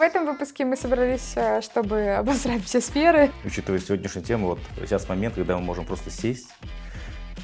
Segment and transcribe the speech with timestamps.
[0.00, 3.30] В этом выпуске мы собрались, э, чтобы обозрать все сферы.
[3.44, 6.48] Учитывая сегодняшнюю тему, вот сейчас момент, когда мы можем просто сесть,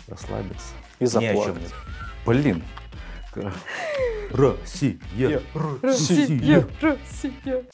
[0.09, 0.73] расслабиться.
[0.99, 1.71] И заплакать.
[2.25, 2.63] Блин.
[4.31, 4.99] Россия.
[5.83, 7.67] Россия, Россия.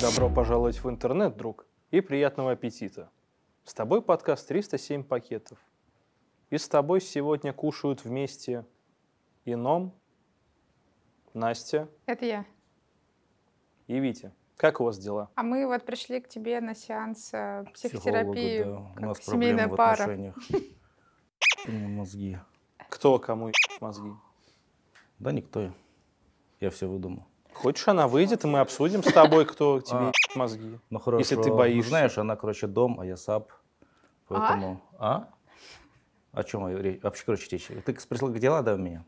[0.00, 3.10] Добро пожаловать в интернет, друг, и приятного аппетита.
[3.64, 5.58] С тобой подкаст 307 пакетов.
[6.50, 8.64] И с тобой сегодня кушают вместе
[9.46, 9.92] Ином,
[11.32, 12.44] Настя Это я.
[13.86, 14.32] И Витя.
[14.56, 15.30] Как у вас дела?
[15.36, 18.78] А мы вот пришли к тебе на сеанс э, Психологу, психотерапии, да.
[18.96, 19.92] У нас семейная проблемы в пара.
[19.92, 20.36] отношениях.
[21.68, 22.38] У меня мозги.
[22.88, 24.10] Кто кому мозги?
[25.18, 25.72] Да никто.
[26.58, 27.24] Я все выдумал.
[27.52, 30.02] Хочешь, она выйдет, и мы обсудим с тобой, кто тебе А.
[30.06, 30.78] ебет мозги?
[30.90, 31.18] Ну хорошо.
[31.20, 31.90] Если ты Ну, боишься.
[31.90, 33.52] знаешь, она, короче, дом, а я сап.
[34.26, 34.80] Поэтому...
[34.98, 35.28] А?
[36.32, 37.00] О чем речь?
[37.02, 37.68] Вообще, короче, речь.
[37.84, 39.04] Ты спросил, как дела, да, у меня?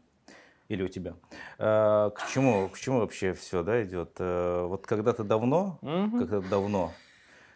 [0.68, 1.14] Или у тебя?
[1.58, 4.16] А, к чему, к чему вообще все, да, идет?
[4.18, 6.18] Э, Вот когда-то давно, Мгм.
[6.18, 6.92] когда-то давно,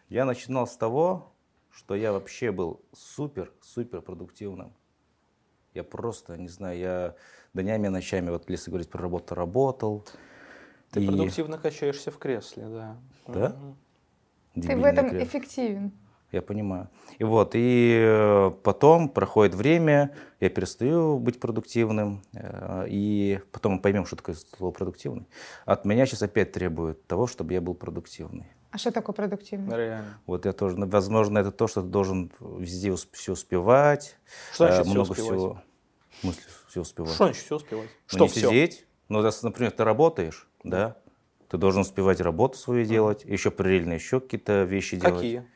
[0.08, 1.34] я начинал с того,
[1.70, 4.72] что я вообще был супер-супер продуктивным.
[5.74, 7.14] Я просто, не знаю, я
[7.54, 10.04] днями, ночами, вот если говорить про работу, работал.
[10.90, 12.96] Ты И- продуктивно качаешься в кресле, да.
[13.26, 13.48] Да?
[13.50, 13.76] Мгм.
[14.54, 15.28] Ты в этом крест.
[15.28, 15.92] эффективен.
[16.32, 16.88] Я понимаю.
[17.18, 23.80] И вот, и э, потом проходит время, я перестаю быть продуктивным, э, и потом мы
[23.80, 25.26] поймем, что такое слово продуктивный.
[25.66, 28.46] От меня сейчас опять требуют того, чтобы я был продуктивный.
[28.70, 29.76] А что такое продуктивный?
[29.76, 30.18] Реально.
[30.24, 34.16] Вот я тоже, возможно, это то, что ты должен везде все успевать.
[34.54, 35.30] Что значит э, все много успевать?
[35.30, 35.62] всего.
[36.08, 37.12] В смысле все успевать?
[37.12, 37.88] Что значит все успевать?
[37.90, 38.48] Ну, Что не все?
[38.48, 38.86] сидеть.
[39.10, 40.96] Ну, если, например, ты работаешь, да,
[41.48, 45.16] ты должен успевать работу свою делать, еще параллельно еще какие-то вещи делать.
[45.16, 45.46] Какие?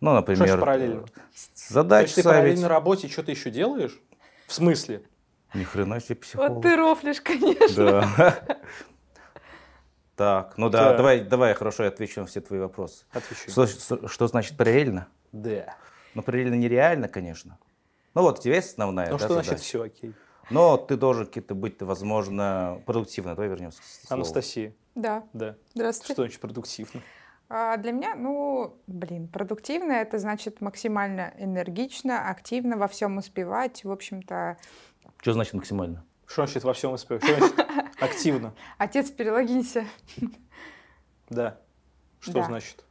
[0.00, 1.02] Ну, например, значит параллельно?
[1.02, 1.08] То
[1.54, 2.38] задачи есть ты ставить.
[2.40, 3.98] параллельно работе что-то еще делаешь?
[4.46, 5.02] В смысле?
[5.54, 6.50] Ни хрена себе психолог.
[6.52, 8.02] Вот ты рофлишь, конечно.
[8.16, 8.58] Да.
[10.16, 10.96] Так, ну да, Так.
[10.96, 13.04] давай, давай, хорошо, я отвечу на все твои вопросы.
[13.12, 13.50] Отвечу.
[13.50, 15.08] Что, что- что значит параллельно?
[15.32, 15.76] Да.
[16.14, 17.58] Ну, параллельно нереально, конечно.
[18.14, 19.64] Ну вот, у тебя есть основная Ну да, что значит задача.
[19.64, 20.14] все окей?
[20.48, 23.34] Но ты должен какие-то быть, возможно, продуктивным.
[23.34, 24.20] Давай вернемся к слову.
[24.22, 25.56] Анастасия, Да, да.
[25.74, 26.12] здравствуйте.
[26.14, 27.02] Что значит продуктивно?
[27.48, 33.84] А для меня, ну, блин, продуктивно это значит максимально энергично, активно во всем успевать.
[33.84, 34.56] В общем-то,
[35.20, 36.04] Что значит максимально?
[36.26, 37.22] Что значит во всем успевать?
[37.22, 37.66] Что значит
[38.00, 38.54] активно?
[38.78, 39.84] отец, перелогинься.
[41.28, 41.58] Да.
[42.20, 42.44] Что Да.
[42.44, 42.84] значит?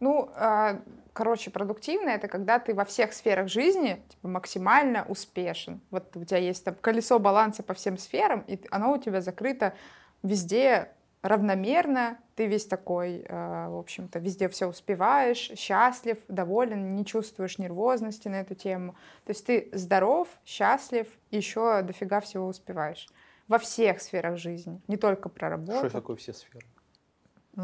[0.00, 0.80] Ну, а,
[1.12, 5.80] короче, продуктивно это когда ты во всех сферах жизни типа, максимально успешен.
[5.90, 9.74] Вот у тебя есть там колесо баланса по всем сферам, и оно у тебя закрыто
[10.22, 10.90] везде
[11.22, 12.18] равномерно.
[12.34, 18.40] Ты весь такой, а, в общем-то, везде все успеваешь, счастлив, доволен, не чувствуешь нервозности на
[18.40, 18.94] эту тему.
[19.24, 23.08] То есть ты здоров, счастлив, еще дофига всего успеваешь.
[23.48, 25.90] Во всех сферах жизни, не только про Что работу.
[25.90, 26.64] такое все сферы?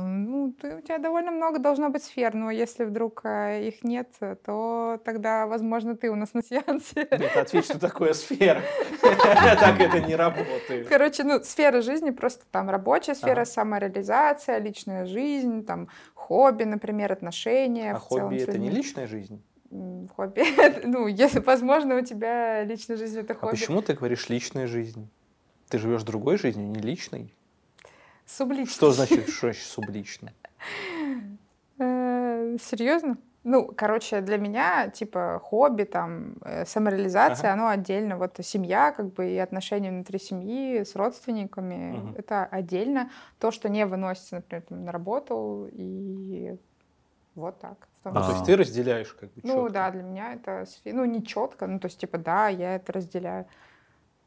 [0.05, 4.09] Ну, ты, у тебя довольно много должно быть сфер, но если вдруг а, их нет,
[4.45, 7.09] то тогда, возможно, ты у нас на сеансе.
[7.19, 8.63] Нет, ответь, что такое сфера.
[9.03, 10.89] Так это не работает.
[10.89, 17.93] Короче, ну, сфера жизни просто там рабочая сфера, самореализация, личная жизнь, там хобби, например, отношения.
[17.93, 19.43] А хобби это не личная жизнь?
[20.15, 20.45] Хобби,
[20.87, 23.53] ну, если, возможно, у тебя личная жизнь это А хобби.
[23.53, 25.09] почему ты говоришь личная жизнь?
[25.69, 27.33] Ты живешь другой жизнью, не личной?
[28.27, 28.75] Субличный.
[28.75, 30.33] Что значит, что значит сублично?
[31.79, 33.19] Э, Серьезно?
[33.45, 38.17] Ну, короче, для меня, типа, хобби, там, э, самореализация, оно отдельно.
[38.17, 43.09] Вот семья, как бы, и отношения внутри семьи с родственниками, это отдельно.
[43.39, 46.57] То, что не выносится, например, там, на работу, и
[47.37, 47.87] вот так.
[48.03, 48.25] Ну, А.
[48.25, 51.79] то есть ты разделяешь как бы Ну, да, для меня это, ну, не четко, ну,
[51.79, 53.47] то есть, типа, да, я это разделяю.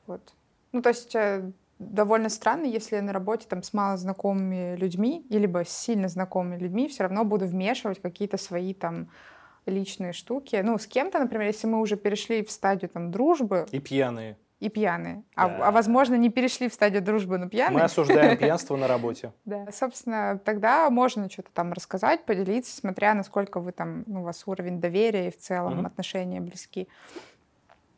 [0.08, 0.22] Вот.
[0.72, 5.26] Ну, то есть, э, довольно странно, если я на работе там с мало знакомыми людьми,
[5.30, 9.10] или либо с сильно знакомыми людьми, все равно буду вмешивать какие-то свои там
[9.66, 10.60] личные штуки.
[10.64, 14.38] Ну, с кем-то, например, если мы уже перешли в стадию там дружбы И пьяные.
[14.60, 15.68] и пьяные, а, Да.
[15.68, 19.32] а возможно, не перешли в стадию дружбы, но Мы пьяные, осуждаем пьянство на работе.
[19.46, 19.68] да.
[19.72, 24.82] Собственно, тогда можно что-то там рассказать, поделиться, смотря насколько вы там, ну, у вас уровень
[24.82, 26.88] доверия и в целом отношения близки.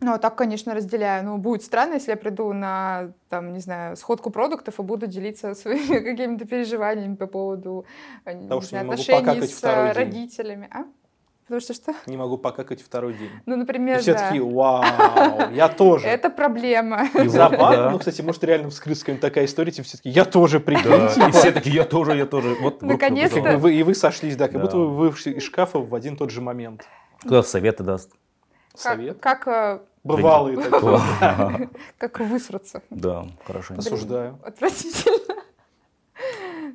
[0.03, 1.23] Ну, а так, конечно, разделяю.
[1.23, 5.53] Ну, будет странно, если я приду на, там, не знаю, сходку продуктов и буду делиться
[5.55, 7.85] своими какими-то переживаниями по поводу
[8.25, 10.03] э, не Потому что знаю, не могу отношений покакать с второй э, день.
[10.03, 10.69] родителями.
[10.71, 10.83] А?
[11.43, 11.93] Потому что что?
[12.07, 13.29] Не могу покакать второй день.
[13.45, 14.25] Ну, И например, все да.
[14.25, 16.07] такие, вау, я тоже.
[16.07, 17.07] Это проблема.
[17.23, 20.59] И Забавно, ну, кстати, может, реально вскрылась какая-нибудь такая история, типа, все таки я тоже
[20.59, 21.27] прикиньте.
[21.27, 22.55] и все такие, я тоже, я тоже.
[22.59, 23.37] Вот Наконец-то.
[23.37, 26.31] И вы, и вы сошлись, да, как будто вы вышли из шкафа в один тот
[26.31, 26.87] же момент.
[27.19, 28.11] Кто советы даст?
[28.71, 29.19] Как, Совет?
[29.19, 31.69] как, Бывалые такие.
[31.97, 32.81] Как высраться.
[32.89, 33.75] Да, хорошо.
[33.75, 34.39] Осуждаю.
[34.43, 35.17] Отвратительно.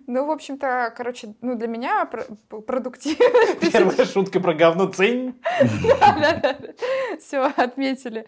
[0.09, 2.27] Ну, в общем-то, короче, ну, для меня пр-
[2.63, 3.73] продуктивность...
[3.73, 5.35] Первая шутка про говно цень.
[7.21, 8.27] Все, отметили.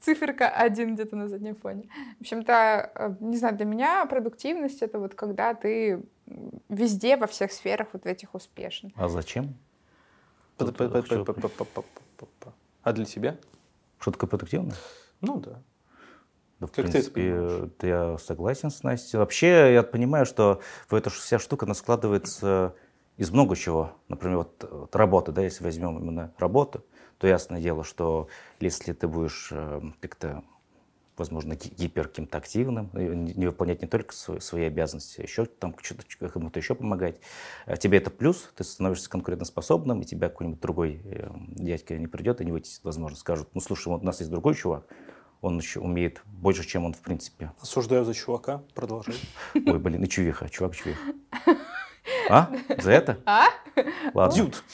[0.00, 1.88] Циферка один где-то на заднем фоне.
[2.18, 6.02] В общем-то, э, не знаю, для меня продуктивность это вот когда ты
[6.68, 8.92] везде, во всех сферах вот в этих успешен.
[8.96, 9.54] А зачем?
[10.58, 10.64] А
[12.92, 13.36] для тебя?
[13.98, 14.74] Что такое продуктивно?
[15.20, 15.62] Ну да.
[16.60, 19.18] Да, в Как ты принципе, это я согласен с Настей.
[19.18, 20.60] Вообще, я понимаю, что
[20.90, 22.74] эта вся штука, она складывается
[23.18, 23.92] из много чего.
[24.08, 26.84] Например, вот, вот работа, да, если возьмем именно работу,
[27.18, 28.28] то ясное дело, что
[28.60, 30.44] если ты будешь э, как-то,
[31.18, 33.04] возможно, ги- гипер каким-то активным, и
[33.38, 35.74] не выполнять не только свои, свои обязанности, а еще там
[36.32, 37.20] кому-то еще помогать,
[37.66, 42.40] э, тебе это плюс, ты становишься конкурентоспособным, и тебя какой-нибудь другой э, дядька не придет
[42.40, 44.84] и не вытеснит, возможно, скажут, ну, слушай, вот у нас есть другой чувак,
[45.40, 47.52] он еще умеет больше, чем он в принципе.
[47.60, 48.62] Осуждаю за чувака.
[48.74, 49.14] Продолжай.
[49.54, 51.00] Ой, блин, и чувиха, чувак чувиха.
[52.28, 52.50] А?
[52.78, 53.18] За это?
[53.26, 53.46] А?
[54.14, 54.34] Ладно.
[54.34, 54.64] Дюд.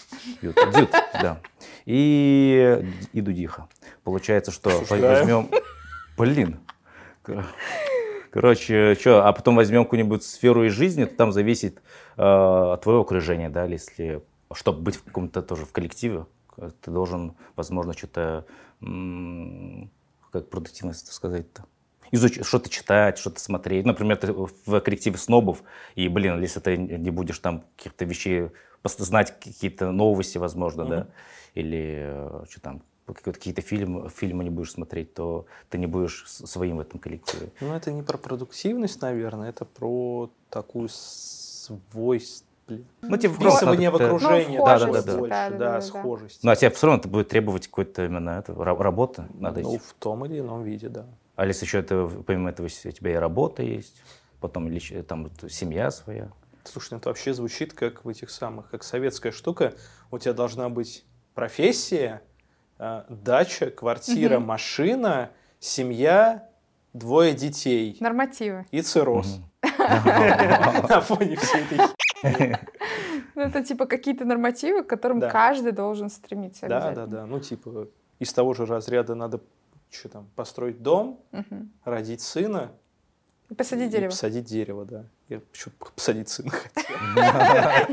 [0.40, 0.90] Дюд, дюд,
[1.20, 1.40] да.
[1.86, 3.68] И, и дудиха.
[4.04, 5.18] Получается, что Осуждаю.
[5.18, 5.50] возьмем...
[6.16, 6.60] Блин.
[7.22, 7.46] Кор-
[8.30, 11.82] Короче, что, а потом возьмем какую-нибудь сферу из жизни, то там зависит
[12.16, 14.22] э, от твоего окружения, да, если,
[14.54, 16.24] чтобы быть в каком-то тоже в коллективе,
[16.56, 18.46] э, ты должен, возможно, что-то,
[18.80, 21.64] как продуктивность сказать-то,
[22.10, 23.84] изучить, что-то читать, что-то смотреть.
[23.84, 25.62] Например, ты в коллективе снобов,
[25.94, 28.48] и, блин, если ты не будешь там каких-то вещей,
[28.84, 31.08] знать какие-то новости, возможно, да, Мгм.
[31.54, 36.76] или э, что там, какие-то фильмы, фильмы не будешь смотреть, то ты не будешь своим
[36.76, 37.50] в этом коллективе.
[37.60, 42.48] Ну, это не про продуктивность, наверное, это про такую свойство.
[43.02, 45.80] Ну, тебе Вписывание в окружение Ну, даже схожесть, больше, да, да, да, да, да.
[45.80, 46.44] схожесть.
[46.44, 49.76] Ну, а тебе все равно это будет требовать какой-то именно это, ра- работы, надо Ну,
[49.76, 49.84] идти.
[49.84, 51.06] в том или ином виде, да.
[51.34, 54.00] А если еще это, помимо этого, у тебя и работа есть,
[54.40, 56.30] потом лич- там семья своя.
[56.64, 59.74] Слушай, ну это вообще звучит как в этих самых, как советская штука.
[60.10, 62.22] У тебя должна быть профессия,
[63.08, 64.46] дача, квартира, Мгм.
[64.48, 65.30] машина,
[65.60, 66.48] семья,
[66.92, 68.66] двое детей Нормативы.
[68.70, 69.38] и цирроз.
[69.78, 72.56] На фоне всей этой...
[73.34, 75.30] Ну, это типа какие-то нормативы, к которым Да.
[75.30, 77.26] каждый должен стремиться Да, да, да.
[77.26, 77.88] Ну, типа,
[78.18, 79.40] из того же разряда надо
[79.90, 81.20] что там, построить дом,
[81.84, 82.72] родить сына
[83.50, 84.10] И посадить и дерево.
[84.10, 85.04] посадить дерево, да.
[85.28, 86.96] Я почему посадить сына хотел.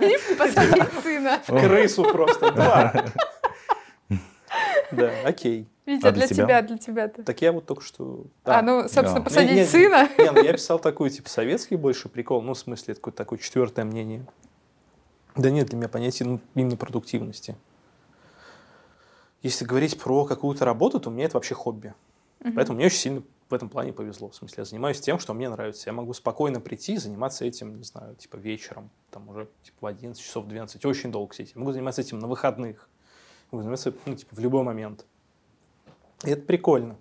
[0.09, 1.39] И посадить сына.
[1.45, 3.05] Крысу просто, два.
[4.91, 5.67] Да, окей.
[5.85, 6.45] Витя, А для для тебя?
[6.45, 7.23] тебя, для тебя-то.
[7.23, 8.25] Так я вот только что...
[8.43, 9.21] А, ну, собственно, Да.
[9.21, 10.09] посадить Не, не, сына.
[10.17, 13.39] Не, ну я писал такой, типа, советский больше прикол, ну, в смысле, это какое-то такое
[13.39, 14.25] четвертое мнение.
[15.35, 17.55] Да нет, для меня понятие ну, именно продуктивности.
[19.41, 21.93] Если говорить про какую-то работу, то у меня это вообще хобби.
[22.55, 24.29] Поэтому мне очень сильно в этом плане повезло.
[24.29, 25.89] В смысле, я занимаюсь тем, что мне нравится.
[25.89, 29.85] Я могу спокойно прийти и заниматься этим, не знаю, типа вечером, там уже типа в
[29.87, 31.53] 11 часов, в 12, очень долго сидеть.
[31.55, 32.87] Я могу заниматься этим на выходных.
[33.51, 35.05] Могу заниматься, ну, типа, в любой момент.
[36.23, 36.97] И это прикольно.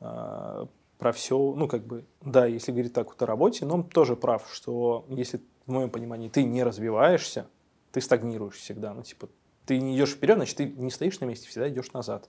[0.00, 0.66] А,
[0.98, 4.16] про все, ну, как бы, да, если говорить так вот о работе, но он тоже
[4.16, 7.46] прав, что если, в моем понимании, ты не развиваешься,
[7.92, 8.94] ты стагнируешь всегда.
[8.94, 9.28] Ну, типа,
[9.66, 12.28] ты не идешь вперед, значит, ты не стоишь на месте, всегда идешь назад.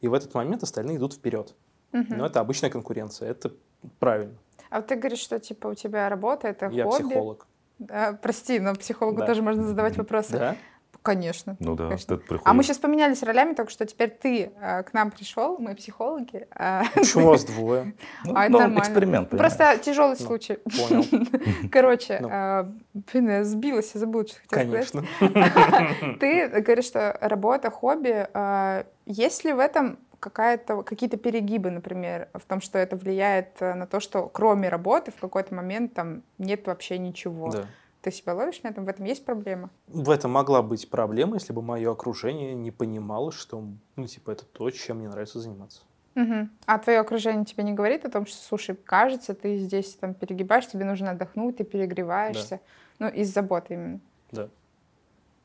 [0.00, 1.54] И в этот момент остальные идут вперед.
[1.92, 2.18] Мгм.
[2.18, 3.52] Но это обычная конкуренция, это
[3.98, 4.36] правильно.
[4.70, 7.04] А вот ты говоришь, что типа у тебя работа это Я хобби.
[7.04, 7.46] психолог.
[7.78, 9.26] Да, прости, но психологу Да.
[9.26, 10.32] тоже можно задавать вопросы.
[10.32, 10.56] Да?
[11.04, 11.56] Конечно.
[11.60, 12.14] Ну да, Конечно.
[12.14, 12.46] это приходит.
[12.46, 16.48] А мы сейчас поменялись ролями, только что теперь ты э, к нам пришел, мы психологи.
[16.94, 17.94] Почему вас двое?
[18.24, 18.80] Ну, а это ну, нормально.
[18.80, 19.54] эксперимент, понимаешь?
[19.54, 20.24] Просто тяжелый Ну.
[20.26, 20.54] случай.
[20.64, 21.04] Понял.
[21.70, 22.28] Короче, Ну.
[22.32, 22.72] а,
[23.12, 25.06] блин, я сбилась, я забыла, что хотела сказать.
[25.20, 26.16] Конечно.
[26.20, 28.26] Ты говоришь, что работа, хобби.
[28.32, 33.74] а, Есть ли в этом какая-то, какие-то перегибы, например, в том, что это влияет э,
[33.74, 37.50] на то, что кроме работы в какой-то момент там нет вообще ничего?
[37.50, 37.66] Да.
[38.04, 38.84] Ты себя ловишь на этом?
[38.84, 39.70] В этом есть проблема?
[39.86, 43.64] В этом могла быть проблема, если бы мое окружение не понимало, что,
[43.96, 45.80] ну, типа, это то, чем мне нравится заниматься.
[46.14, 46.50] Мгм.
[46.66, 50.68] А твое окружение тебе не говорит о том, что, слушай, кажется, ты здесь там перегибаешь,
[50.68, 52.60] тебе нужно отдохнуть, ты перегреваешься.
[52.98, 54.00] Ну, из заботы именно.
[54.32, 54.50] Да.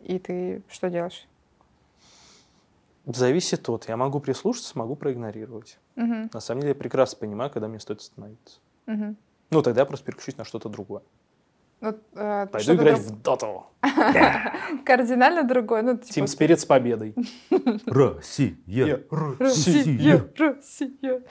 [0.01, 1.30] И ты что делаешь?
[3.06, 3.88] Зависит от.
[3.88, 5.80] Я могу прислушаться, могу проигнорировать.
[5.96, 6.30] Мгм.
[6.34, 8.60] На самом деле, я прекрасно понимаю, когда мне стоит остановиться.
[8.86, 9.16] Мгм.
[9.50, 11.04] Ну, тогда я просто переключусь на что-то другое.
[11.81, 13.65] Вот, э, Пойду играть друг- в доту.
[14.86, 15.81] кардинально другое.
[15.81, 17.15] Ну, типа, Тим Спирит с победой.
[17.86, 19.00] Россия.
[19.39, 21.21] Россия, Россия.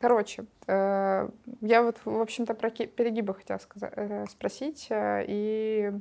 [0.00, 1.28] Короче, э,
[1.60, 4.86] я вот, в общем-то, про перегибы хотела э, спросить.
[4.90, 5.92] э, И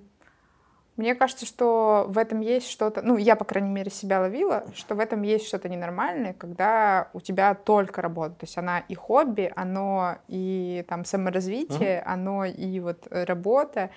[1.00, 4.96] Мне кажется, что в этом есть что-то, ну, я, по крайней мере, себя ловила, что
[4.96, 8.32] в этом есть что-то ненормальное, когда у тебя только работа.
[8.32, 12.04] То есть она и хобби, оно и там саморазвитие, mm-hmm.
[12.06, 13.92] оно и вот работа.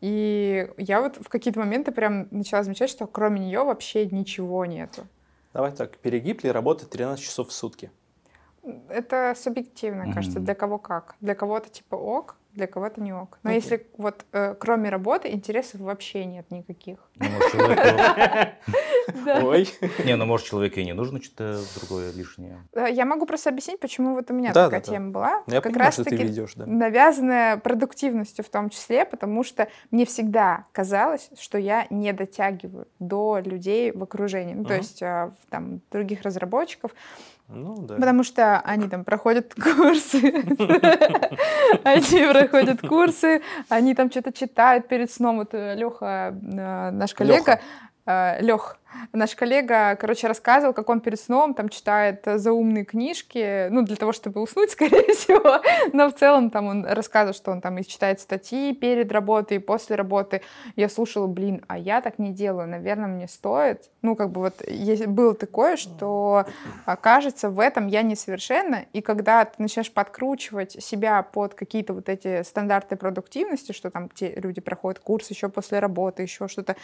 [0.00, 5.08] И я вот в какие-то моменты прям начала замечать, что кроме нее вообще ничего нету.
[5.54, 7.90] Давай так, перегиб ли работать 13 часов в сутки?
[8.88, 10.14] Это субъективно, mm-hmm.
[10.14, 11.16] кажется, для кого как.
[11.20, 13.38] Для кого-то типа ок, для кого-то не ок.
[13.42, 13.54] Но okay.
[13.54, 16.98] если вот э, кроме работы интересов вообще нет никаких.
[17.16, 17.26] Ну,
[19.48, 19.68] Ой.
[20.04, 22.66] Не, ну может человеку и не нужно что-то другое лишнее.
[22.72, 25.42] Э, я могу просто объяснить, почему вот у меня такая тема была.
[25.46, 26.24] Я как раз таки
[26.56, 33.38] навязанная продуктивностью в том числе, потому что мне всегда казалось, что я не дотягиваю до
[33.38, 34.54] людей в окружении.
[34.54, 36.92] Ну, то есть э, там других разработчиков.
[37.48, 37.96] Ну, да.
[37.96, 40.18] Потому что они там проходят курсы.
[41.84, 45.38] Они проходят курсы, они там что-то читают перед сном.
[45.38, 47.60] Вот э, Леха, э, наш коллега,
[48.06, 48.78] Лех,
[49.12, 54.12] Наш коллега, короче, рассказывал, как он перед сном там читает заумные книжки, ну, для того,
[54.12, 55.60] чтобы уснуть, скорее всего.
[55.92, 59.60] Но в целом там он рассказывал, что он там и читает статьи перед работой, и
[59.60, 60.42] после работы.
[60.76, 63.90] Я слушала, блин, а я так не делаю, наверное, мне стоит.
[64.02, 64.62] Ну, как бы вот
[65.06, 66.46] было такое, что
[67.00, 72.42] кажется, в этом я несовершенна, и когда ты начинаешь подкручивать себя под какие-то вот эти
[72.42, 76.76] стандарты продуктивности, что там те люди проходят курс еще после работы, еще что-то,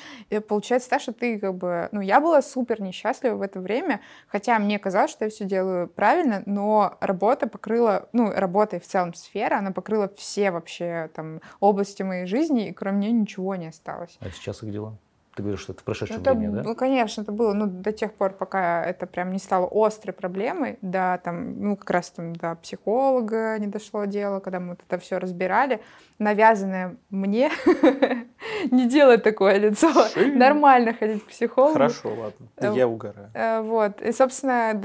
[0.48, 4.00] получается так, что ты как бы, ну, ну, я была супер несчастлива в это время,
[4.26, 8.86] хотя мне казалось, что я все делаю правильно, но работа покрыла, ну, работа и в
[8.86, 13.66] целом сфера, она покрыла все вообще там области моей жизни, и кроме нее ничего не
[13.66, 14.16] осталось.
[14.20, 14.96] А сейчас как дела?
[15.34, 16.62] Ты говоришь, что это в прошедшем это, времени, да?
[16.64, 20.78] Ну, конечно, это было, ну, до тех пор, пока это прям не стало острой проблемой,
[20.82, 24.98] да, там, ну, как раз там до психолога не дошло дело, когда мы вот это
[24.98, 25.80] все разбирали,
[26.18, 27.50] навязанное мне,
[28.72, 29.90] не делать такое лицо,
[30.34, 31.74] нормально ходить к психологу.
[31.74, 33.30] Хорошо, ладно, э, я угораю.
[33.32, 34.80] Э, вот, и, собственно,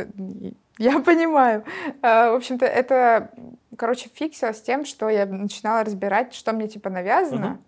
[0.78, 1.64] я понимаю.
[2.04, 3.32] Э, в общем-то, это,
[3.78, 7.60] короче, фиксилось тем, что я начинала разбирать, что мне, типа, навязано,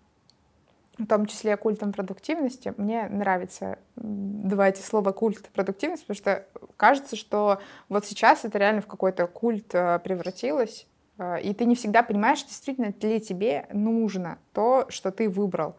[0.98, 2.74] в том числе культом продуктивности.
[2.76, 8.86] Мне нравится давайте слово культ продуктивности, потому что кажется, что вот сейчас это реально в
[8.86, 10.86] какой-то культ э, превратилось,
[11.18, 15.76] э, и ты не всегда понимаешь, действительно ли тебе нужно то, что ты выбрал.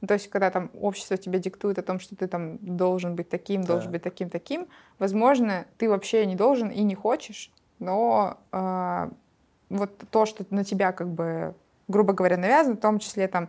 [0.00, 3.28] Ну, то есть, когда там общество тебе диктует о том, что ты там должен быть
[3.28, 3.74] таким, да.
[3.74, 4.66] должен быть таким, таким,
[4.98, 9.10] возможно, ты вообще не должен и не хочешь, но э,
[9.68, 11.54] вот то, что на тебя как бы,
[11.88, 13.48] грубо говоря, навязано, в том числе там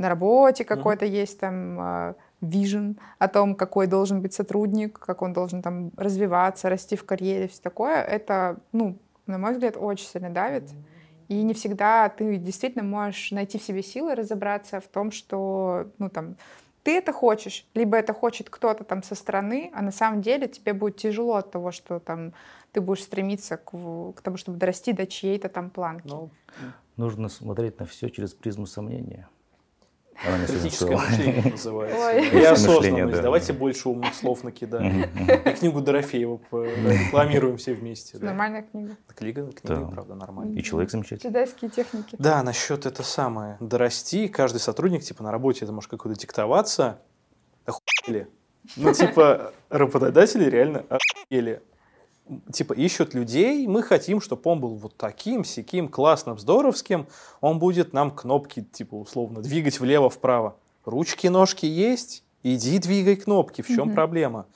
[0.00, 1.20] на работе какой-то mm-hmm.
[1.20, 6.96] есть там вижен о том, какой должен быть сотрудник, как он должен там развиваться, расти
[6.96, 10.70] в карьере, все такое, это, ну, на мой взгляд, очень сильно давит.
[11.28, 16.08] И не всегда ты действительно можешь найти в себе силы разобраться в том, что, ну,
[16.08, 16.36] там,
[16.82, 20.72] ты это хочешь, либо это хочет кто-то там со стороны, а на самом деле тебе
[20.72, 22.32] будет тяжело от того, что там
[22.72, 26.08] ты будешь стремиться к, к тому, чтобы дорасти до чьей-то там планки.
[26.08, 26.30] Ну,
[26.96, 29.28] нужно смотреть на все через призму сомнения.
[30.26, 32.36] Она Критическое мышление называется.
[32.36, 33.22] И осознанность.
[33.22, 35.04] Давайте больше умных слов накидаем.
[35.04, 38.18] И книгу Дорофеева рекламируем все вместе.
[38.18, 38.96] Нормальная книга.
[39.14, 40.58] Книга, книга, правда, нормальная.
[40.58, 41.30] И человек замечательный.
[41.30, 42.16] Китайские техники.
[42.18, 43.56] Да, насчет это самое.
[43.60, 46.98] Дорасти, каждый сотрудник, типа, на работе это может какой-то диктоваться.
[47.64, 48.28] Охуели.
[48.76, 51.62] Ну, типа, работодатели реально охуели
[52.52, 57.06] типа ищут людей, мы хотим, чтобы он был вот таким, сяким, классным, здоровским,
[57.40, 60.56] он будет нам кнопки, типа, условно, двигать влево-вправо.
[60.84, 63.94] Ручки, ножки есть, иди двигай кнопки, в чем mm-hmm.
[63.94, 64.46] проблема?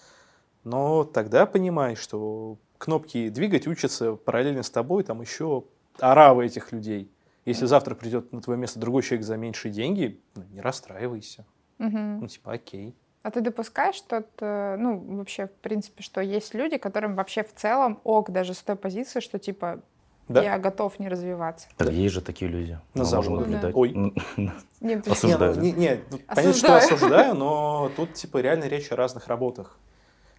[0.65, 5.65] Но тогда понимай, что кнопки двигать учатся параллельно с тобой, там еще
[5.99, 7.11] оравы этих людей.
[7.45, 11.45] Если завтра придет на твое место другой человек за меньшие деньги, ну, не расстраивайся.
[11.79, 12.19] Mm-hmm.
[12.21, 12.95] Ну, типа, окей.
[13.25, 17.55] А ты допускаешь, что, -то, ну, вообще, в принципе, что есть люди, которым вообще в
[17.55, 19.81] целом ок даже с той позиции, что, типа,
[20.29, 20.43] да?
[20.43, 21.69] я готов не развиваться.
[21.79, 22.79] Да, есть же такие люди.
[22.93, 23.31] Назову.
[23.31, 23.73] Можем наблюдать.
[23.73, 23.81] Да.
[23.81, 24.13] Ой.
[24.83, 25.59] Нет, осуждаю.
[25.59, 29.79] Не, не, понятно, что осуждаю, но тут, типа, реально речь о разных работах.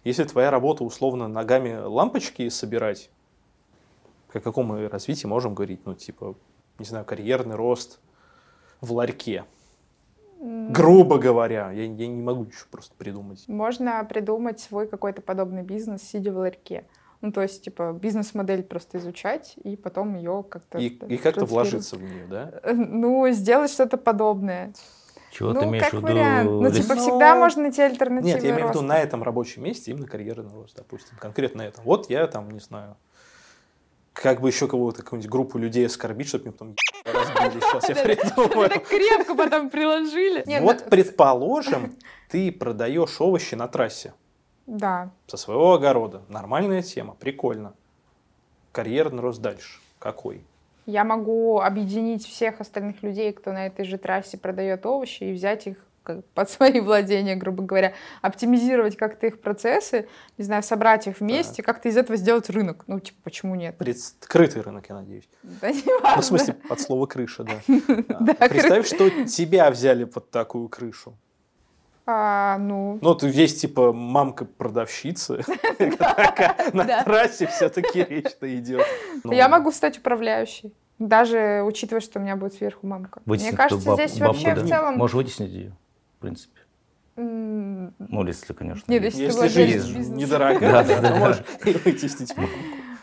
[0.04, 3.10] Если твоя работа, условно, ногами лампочки собирать,
[4.32, 5.80] о каком мы развитии можем говорить?
[5.86, 6.36] Ну, типа,
[6.78, 7.98] не знаю, карьерный рост
[8.80, 9.44] в ларьке–
[10.40, 13.44] Грубо говоря, я, я не могу еще просто придумать.
[13.48, 16.84] Можно придумать свой какой-то подобный бизнес, сидя в ларьке.
[17.22, 20.78] Ну, то есть, типа, бизнес-модель просто изучать и потом ее как-то...
[20.78, 22.60] И, и как-то вложиться в нее, да?
[22.62, 24.74] Э, ну, сделать что-то подобное.
[25.32, 26.06] Чего ну, ты имеешь как в виду?
[26.06, 26.50] вариант.
[26.50, 27.00] Ну, типа, Но...
[27.00, 30.52] всегда можно найти альтернативу Нет, я имею в виду на этом рабочем месте именно карьерный
[30.52, 31.80] рост, допустим, конкретно это.
[31.82, 32.96] Вот я там, не знаю,
[34.22, 37.60] как бы еще кого-то, какую-нибудь группу людей оскорбить, чтобы мне потом разбили.
[37.60, 38.68] Сейчас я придумаю.
[38.70, 40.42] Так крепко потом приложили.
[40.62, 41.96] Вот, ну, предположим,
[42.30, 44.14] ты продаешь овощи на трассе
[44.66, 45.10] Да.
[45.26, 46.22] со своего огорода.
[46.28, 47.74] Нормальная тема, прикольно.
[48.72, 49.80] Карьерный рост дальше.
[49.98, 50.44] Какой?
[50.86, 55.66] Я могу объединить всех остальных людей, кто на этой же трассе продает овощи, и взять
[55.66, 55.76] их
[56.34, 60.08] под свои владения, грубо говоря, оптимизировать как-то их процессы,
[60.38, 62.84] не знаю, собрать их вместе, как-то из этого сделать рынок.
[62.86, 63.76] Ну, типа, почему нет?
[64.20, 65.28] Открытый рынок, я надеюсь.
[65.42, 66.22] Да не Ну, важно.
[66.22, 67.60] в смысле, под слово крыша, да.
[68.48, 71.16] Представь, что тебя взяли под такую крышу.
[72.08, 75.40] А, ну, Ну, ты есть, типа, мамка-продавщица.
[76.72, 78.82] На трассе все-таки речь-то идет.
[79.24, 80.72] Ну, я могу стать управляющей.
[80.98, 83.20] Даже учитывая, что у меня будет сверху мамка.
[83.26, 84.62] Мне Вытеснить кажется, эту баб- здесь бабку, вообще да?
[84.64, 84.96] в целом...
[84.96, 85.72] Можешь вытеснить ее,
[86.16, 86.60] в принципе.
[87.16, 88.90] м, Ну, если, конечно.
[88.92, 89.18] Нет, есть.
[89.18, 91.16] если ты Если жизнь недорогая, Да, да, да, то да.
[91.16, 92.58] можешь и вытеснить мамку.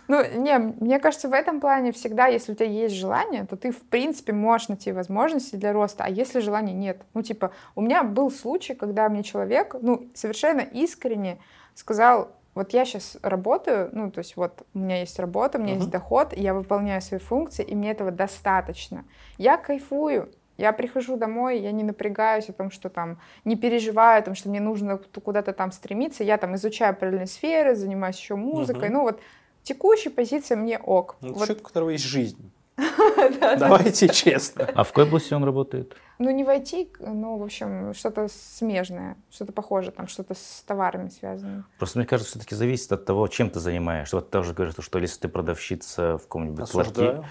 [0.09, 3.71] Ну, не, мне кажется, в этом плане всегда, если у тебя есть желание, то ты,
[3.71, 6.03] в принципе, можешь найти возможности для роста.
[6.03, 7.01] А если желания нет?
[7.13, 11.39] Ну, типа, у меня был случай, когда мне человек, ну, совершенно искренне
[11.73, 15.73] сказал, вот я сейчас работаю, ну, то есть вот у меня есть работа, у меня
[15.75, 15.91] есть Мгм.
[15.91, 19.05] доход, я выполняю свои функции, и мне этого достаточно.
[19.37, 24.23] Я кайфую, я прихожу домой, я не напрягаюсь о том, что там, не переживаю о
[24.23, 28.89] том, что мне нужно куда-то там стремиться, я там изучаю параллельные сферы, занимаюсь еще музыкой,
[28.89, 28.93] Мгм.
[28.93, 29.19] ну вот
[29.63, 31.15] текущей позиция мне ок.
[31.21, 32.51] Ну, Вот, человек, у которого есть жизнь.
[32.77, 33.55] да, да.
[33.55, 34.67] Давайте честно.
[34.75, 35.95] А в какой области он работает?
[36.19, 41.65] Ну, не войти, ну, в общем, что-то смежное, что-то похожее, там, что-то с товарами связано.
[41.77, 44.15] Просто мне кажется, все-таки зависит от того, чем ты занимаешься.
[44.15, 47.23] Вот тоже говорят, что если ты продавщица в каком-нибудь ларьке,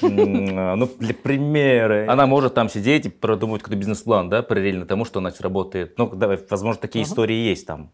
[0.00, 5.20] ну, для примера, она может там сидеть и продумывать какой-то бизнес-план, да, параллельно тому, что
[5.20, 5.98] она работает.
[5.98, 7.90] Ну, давай, возможно, такие истории есть там.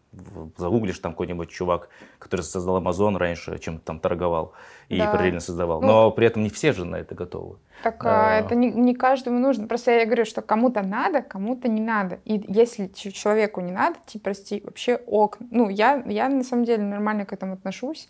[0.57, 4.53] Загуглишь там какой-нибудь чувак, который создал Amazon раньше, чем-то там торговал
[4.89, 5.11] и Да.
[5.11, 5.81] параллельно создавал.
[5.81, 7.57] Ну, Но при этом не все же на это готовы.
[7.83, 8.39] Так а, А.
[8.39, 9.67] это не, не каждому нужно.
[9.67, 12.19] Просто я говорю, что кому-то надо, кому-то не надо.
[12.25, 15.37] И если человеку не надо, типа, прости, вообще ок.
[15.49, 18.07] Ну, я, я на самом деле нормально к этому отношусь.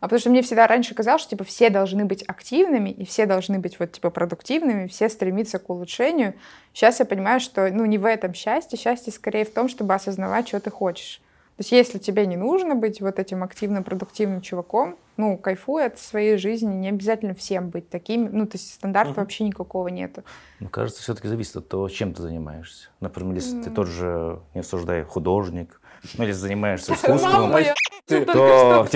[0.00, 3.26] А потому что мне всегда раньше казалось, что типа все должны быть активными, и все
[3.26, 6.34] должны быть вот типа продуктивными, все стремиться к улучшению.
[6.72, 10.48] Сейчас я понимаю, что ну не в этом счастье, счастье скорее в том, чтобы осознавать,
[10.48, 11.20] что ты хочешь.
[11.56, 16.00] То есть если тебе не нужно быть вот этим активным, продуктивным чуваком, ну, кайфуй от
[16.00, 19.20] своей жизни, не обязательно всем быть такими, ну, то есть стандарта Мгм.
[19.20, 20.24] вообще никакого нету.
[20.58, 22.88] Мне кажется, все-таки зависит от того, чем ты занимаешься.
[22.98, 23.74] Например, если ты М.
[23.74, 25.80] тот же, не осуждай, художник,
[26.18, 27.74] ну или занимаешься Мама искусством, моя
[28.06, 28.86] Ты только то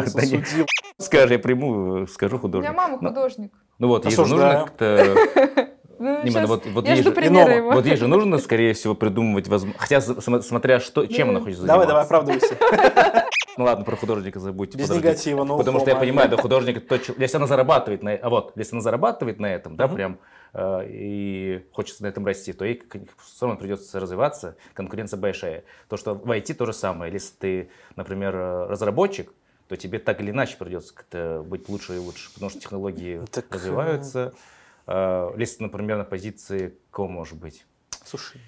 [0.00, 0.42] осудил.
[0.98, 2.76] Скажи, я приму, скажу У меня художник.
[2.76, 3.52] мама Ну, художник.
[3.78, 5.67] Ну вот, нужно как-то...
[5.98, 7.48] Ну, Именно, щас вот, вот я ей жду же- Иного.
[7.50, 7.72] его.
[7.72, 9.78] Вот ей же нужно, скорее всего, придумывать возможно.
[9.78, 11.88] Хотя, см- смотря что, чем она хочет Давай, заниматься.
[11.88, 13.24] давай, оправдывайся.
[13.58, 14.78] Ну ладно, про художника забудьте.
[14.78, 16.84] Без негатива, но Потому что я понимаю, да, художник
[17.18, 20.18] если она зарабатывает на, а вот, если она зарабатывает на этом, да, прям
[20.54, 22.80] э, и хочется на этом расти, то ей
[23.20, 25.64] все равно придется развиваться, конкуренция большая.
[25.88, 27.12] То, что в IT то же самое.
[27.12, 29.32] Если ты, например, э, разработчик,
[29.66, 33.46] то тебе так или иначе придется как-то быть лучше и лучше, потому что технологии Так,
[33.50, 34.32] э, развиваются.
[34.36, 34.38] Э,
[34.88, 37.66] Если, например, на позиции кого может быть?
[38.04, 38.40] Слушай,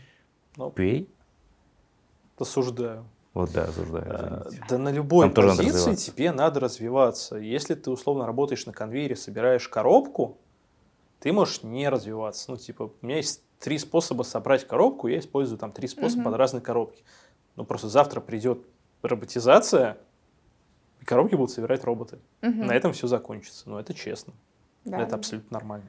[0.57, 1.07] ну, QA?
[2.39, 3.07] осуждаю.
[3.35, 4.05] Вот да, осуждаю.
[4.07, 4.67] Э, извините.
[4.69, 7.37] Да на любой Там тоже надо позиции тебе надо развиваться.
[7.37, 10.39] Если ты условно работаешь на конвейере, собираешь коробку,
[11.21, 12.51] ты можешь не развиваться.
[12.51, 16.31] Ну, типа, у меня есть три способа собрать коробку, я использую там три способа Мгм.
[16.31, 17.05] под разные коробки.
[17.57, 18.67] Ну, просто завтра придет
[19.03, 19.99] роботизация,
[21.01, 22.19] и коробки будут собирать роботы.
[22.43, 22.67] Мгм.
[22.67, 23.69] На этом все закончится.
[23.69, 24.33] Но это честно.
[24.85, 25.17] Да, это да.
[25.17, 25.87] абсолютно нормально.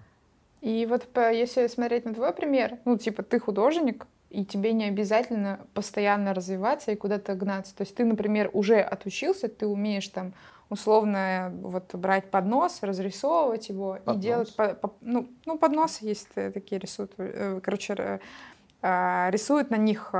[0.61, 5.59] И вот если смотреть на твой пример, ну, типа, ты художник, и тебе не обязательно
[5.73, 7.75] постоянно развиваться и куда-то гнаться.
[7.75, 10.33] То есть ты, например, уже отучился, ты умеешь там
[10.69, 14.15] условно вот брать поднос, разрисовывать его Поднос?
[14.15, 14.55] и делать...
[14.55, 17.11] по- по- ну, ну, подносы есть э, такие рисуют.
[17.17, 18.19] э, Короче, э,
[18.81, 20.11] а, рисуют на них...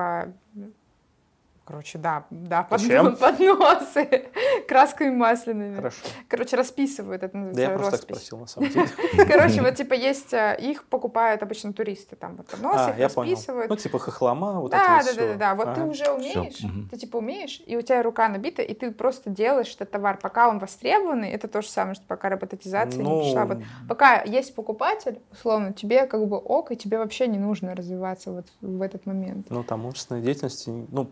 [1.72, 3.16] а, Короче, да, да, под- Зачем?
[3.20, 4.30] подносы
[4.68, 5.76] красками масляными.
[5.76, 5.98] Хорошо.
[6.28, 8.88] Короче, расписывают, это Да называется я просто так спросил, на самом деле.
[9.28, 13.10] Короче, вот типа есть, э, их покупают обычно туристы, там вот подносы, А, их я
[13.10, 13.32] понял.
[13.32, 13.70] расписывают.
[13.70, 15.56] Ну, типа хохлома, вот да, это да, вот да, да, да.
[15.56, 15.90] Вот ты Ага.
[15.92, 16.90] уже умеешь, мгм.
[16.90, 20.50] ты типа умеешь, и у тебя рука набита, и ты просто делаешь этот товар, пока
[20.50, 21.30] он востребованный.
[21.32, 23.46] Это то же самое, что пока роботизация Ну, не пришла.
[23.46, 28.32] Вот пока есть покупатель, условно, тебе как бы ок, и тебе вообще не нужно развиваться
[28.32, 29.48] вот в этот момент.
[29.50, 31.12] Ну, там умственной деятельности, ну,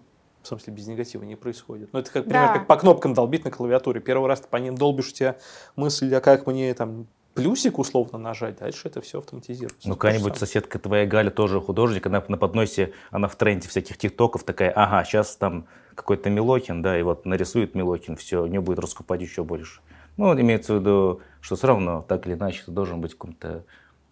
[0.56, 1.90] в смысле, без негатива не происходит.
[1.94, 2.30] Ну, это как, Да.
[2.30, 4.00] пример, как по кнопкам долбить на клавиатуре.
[4.00, 5.38] Первый раз ты по ним долбишь, у тебя
[5.76, 9.88] мысль, а как мне там плюсик условно нажать, дальше это все автоматизируется.
[9.88, 13.98] Ну, же какая-нибудь соседка твоя Галя тоже художник, она на подносе, она в тренде всяких
[13.98, 18.62] тиктоков такая, ага, сейчас там какой-то Милохин, да, и вот нарисует Милохин, все, у нее
[18.62, 19.82] будет раскупать еще больше.
[20.18, 23.64] Ну, имеется в виду, что все равно, так или иначе, ты должен быть в каком-то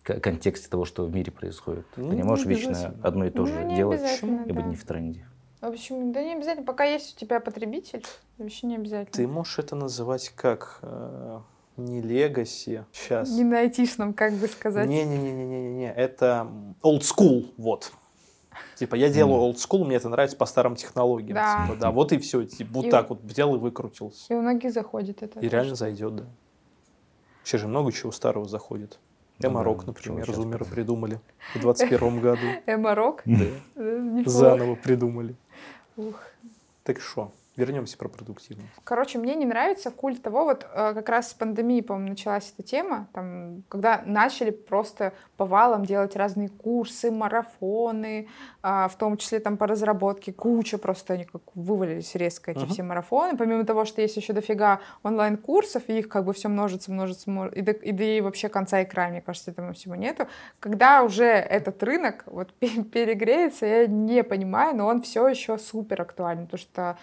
[0.04, 1.86] контексте того, что в мире происходит.
[1.98, 4.70] Ну, ты не можешь вечно одно и то же ну, делать и быть да.
[4.70, 5.26] не в тренде.
[5.60, 6.12] А почему?
[6.12, 6.66] Да не обязательно.
[6.66, 8.04] Пока есть у тебя потребитель,
[8.38, 9.12] вообще не обязательно.
[9.12, 11.40] Ты можешь это называть как э,
[11.78, 12.86] не легаси.
[12.92, 13.30] Сейчас.
[13.32, 14.88] Не на айтишном, как бы сказать.
[14.88, 15.92] Не-не-не-не-не-не.
[15.92, 16.48] Это
[16.84, 17.92] old school, вот.
[18.76, 21.36] Типа, я делаю old school, мне это нравится по старым технологиям.
[21.36, 21.66] Да.
[21.66, 22.44] Типа, да, вот и все.
[22.44, 22.92] Типа, вот и...
[22.92, 24.32] так вот взял и выкрутился.
[24.32, 25.40] И у многих заходит это.
[25.40, 26.26] И реально зайдет, да.
[27.44, 29.00] Сейчас же много чего старого заходит.
[29.40, 31.20] Ну Эморок, например, зумеры придумали
[31.54, 32.42] в 21 году.
[32.66, 33.22] Эморок?
[33.26, 33.46] Да.
[34.26, 35.36] Заново придумали.
[35.98, 36.22] Ух.
[36.84, 37.32] Так что?
[37.58, 38.70] Вернемся про продуктивность.
[38.84, 42.62] Короче, мне не нравится культ того, вот э, как раз с пандемией, по-моему, началась эта
[42.62, 48.28] тема, там, когда начали просто повалом делать разные курсы, марафоны,
[48.62, 52.70] а, в том числе там по разработке, куча просто они как вывалились резко эти uh-huh.
[52.70, 56.92] все марафоны, помимо того, что есть еще дофига онлайн-курсов, и их как бы все множится,
[56.92, 60.28] множится, и, до, и, да и вообще конца и края, мне кажется, этому всего нету.
[60.60, 66.46] Когда уже этот рынок вот перегреется, я не понимаю, но он все еще супер актуален,
[66.46, 66.98] потому что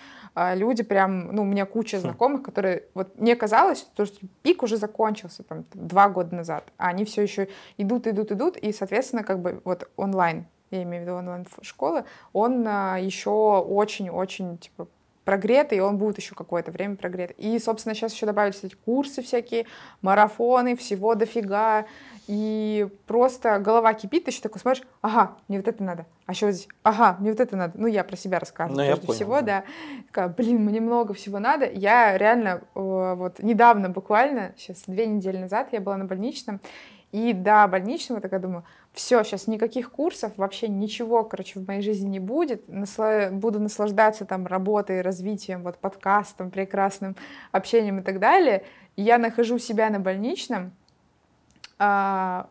[0.51, 2.01] а, люди прям, ну, у меня куча хм.
[2.01, 4.07] знакомых, которые, вот мне казалось, что
[4.43, 8.73] пик уже закончился там два года назад, а они все еще идут, идут, идут, и,
[8.73, 14.89] соответственно, как бы вот онлайн, я имею в виду онлайн-школы, он а, еще очень-очень, типа,
[15.25, 17.37] прогретый, и он будет еще какое-то время прогретый.
[17.39, 19.67] И, собственно, сейчас еще добавились эти курсы всякие,
[20.03, 21.87] марафоны, всего дофига,
[22.27, 26.47] и просто голова кипит, ты еще такой смотришь, ага, мне вот это надо, а еще
[26.47, 27.79] вот здесь, ага, мне вот это надо.
[27.79, 28.79] Ну, я про себя рассказываю.
[28.79, 29.43] Ну, я понял, всего, да.
[29.43, 29.65] да.
[30.07, 31.71] Такая, блин, мне много всего надо.
[31.71, 36.61] Я реально э, вот недавно буквально, сейчас две недели назад я была на больничном,
[37.13, 42.09] и до больничного такая думаю, все, сейчас никаких курсов, вообще ничего, короче, в моей жизни
[42.09, 42.69] не будет.
[42.69, 43.29] Насла...
[43.31, 47.17] Буду наслаждаться там работой, развитием, вот подкастом, прекрасным
[47.51, 48.65] общением и так далее.
[48.97, 50.73] Я нахожу себя на больничном,
[51.79, 52.49] а,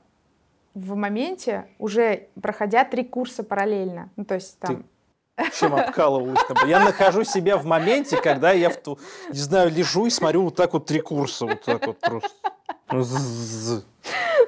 [0.73, 4.09] в моменте, уже проходя три курса параллельно.
[4.17, 4.83] Ну, то есть там...
[5.35, 6.39] Ты чем обкалывалась?
[6.67, 10.55] Я нахожу себя в моменте, когда я, в ту, не знаю, лежу и смотрю вот
[10.55, 12.29] так вот три курса, вот так вот просто.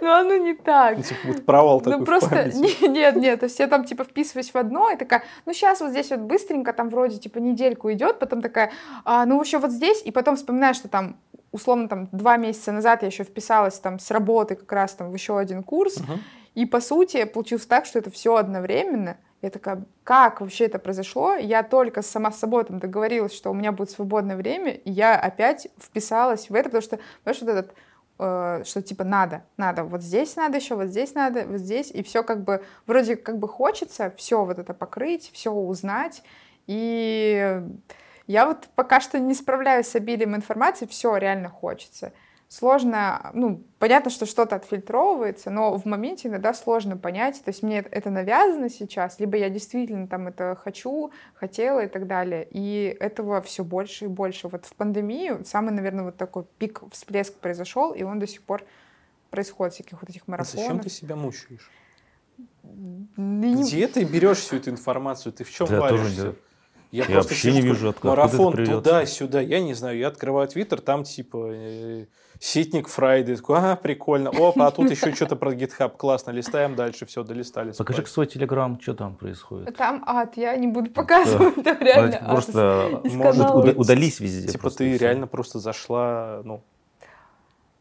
[0.02, 0.98] Ну, оно не так.
[0.98, 2.52] Ну, типа, вот провал ну, такой Ну, просто,
[2.88, 5.92] нет, нет, то есть я там, типа, вписываюсь в одно, и такая, ну, сейчас вот
[5.92, 8.72] здесь вот быстренько, там, вроде, типа, недельку идет, потом такая,
[9.06, 11.18] а, ну, еще вот здесь, и потом вспоминаю, что там
[11.56, 15.14] условно, там, два месяца назад я еще вписалась там с работы как раз там в
[15.14, 15.98] еще один курс,
[16.54, 19.18] и, по сути, получилось так, что это все одновременно.
[19.42, 21.36] Я такая, как вообще это произошло?
[21.36, 25.20] Я только сама с собой там договорилась, что у меня будет свободное время, и я
[25.20, 27.76] опять вписалась в это, потому что, потому что этот
[28.18, 32.24] что типа надо, надо, вот здесь надо еще, вот здесь надо, вот здесь, и все
[32.24, 36.24] как бы, вроде как бы хочется все вот это покрыть, все узнать,
[36.68, 37.62] и
[38.28, 42.14] я вот пока что не справляюсь с обилием информации, все реально хочется.
[42.48, 47.80] Сложно, ну, понятно, что что-то отфильтровывается, но в моменте иногда сложно понять, то есть мне
[47.80, 53.42] это навязано сейчас, либо я действительно там это хочу, хотела и так далее, и этого
[53.42, 54.48] все больше и больше.
[54.48, 58.64] Вот в пандемию самый, наверное, вот такой пик, всплеск произошел, и он до сих пор
[59.32, 60.66] происходит, всяких вот этих марафонов.
[60.66, 61.72] А зачем ты себя мучаешь?
[62.64, 65.34] Где ты берешь всю эту информацию?
[65.34, 66.16] Ты в чем да, варишься?
[66.16, 66.38] Тоже,
[66.96, 71.04] я, я вообще не вижу, откуда Марафон туда-сюда, я не знаю, я открываю твиттер, там
[71.04, 72.06] типа э,
[72.40, 77.06] Ситник Фрайдей, такой, ага, прикольно, опа, а тут еще что-то про GitHub, классно, листаем дальше,
[77.06, 77.72] все, долистали.
[77.72, 79.76] Покажи к свой телеграм, что там происходит.
[79.76, 84.48] Там ад, я не буду показывать, там реально Просто может удались везде.
[84.48, 86.64] Типа ты реально просто зашла, ну,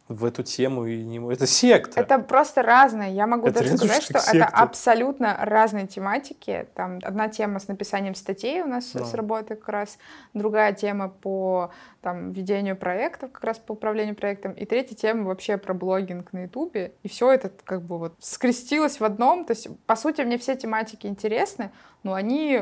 [0.09, 2.01] в эту тему и не это секта.
[2.01, 3.15] Это просто разные.
[3.15, 4.37] Я могу это даже сказать, что секта.
[4.37, 6.67] это абсолютно разные тематики.
[6.75, 9.05] Там одна тема с написанием статей у нас no.
[9.05, 9.99] с работы как раз,
[10.35, 11.71] другая тема по
[12.03, 16.43] там ведению проектов, как раз по управлению проектом, и третья тема вообще про блогинг на
[16.43, 16.93] Ютубе.
[17.03, 19.47] И все это как бы вот скрестилось в одном.
[19.47, 21.71] То есть, по сути, мне все тематики интересны,
[22.05, 22.61] но они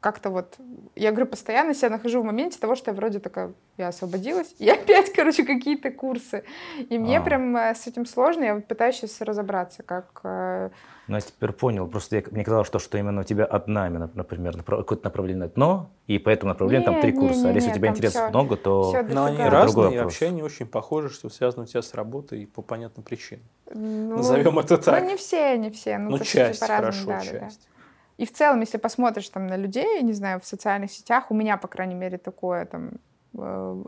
[0.00, 0.56] как-то вот...
[0.96, 4.68] Я говорю, постоянно себя нахожу в моменте того, что я вроде такая, я освободилась, и
[4.68, 6.42] опять, короче, какие-то курсы.
[6.88, 7.22] И мне а.
[7.22, 10.20] прям э, с этим сложно, я пытаюсь сейчас разобраться, как...
[10.24, 10.70] Э,
[11.06, 11.86] ну, я теперь понял.
[11.86, 15.90] Просто я, мне казалось, что, что именно у тебя одна, именно, например, какое-то направление одно,
[16.08, 17.42] и по этому направлению не, там три не, курса.
[17.42, 20.26] Не, а если у тебя интересов все, много, то все Но они разные, и вообще
[20.26, 23.44] они очень похожи, что связаны у тебя с работой по понятным причинам.
[23.72, 25.00] Ну, Назовем это так.
[25.02, 25.98] Ну, не все, не все.
[25.98, 27.32] Ну, ну часть, хорошо, да, часть.
[27.32, 27.79] Да, да.
[28.20, 31.56] И в целом, если посмотришь там на людей, не знаю, в социальных сетях, у меня,
[31.56, 32.90] по крайней мере, такое там
[33.32, 33.84] э,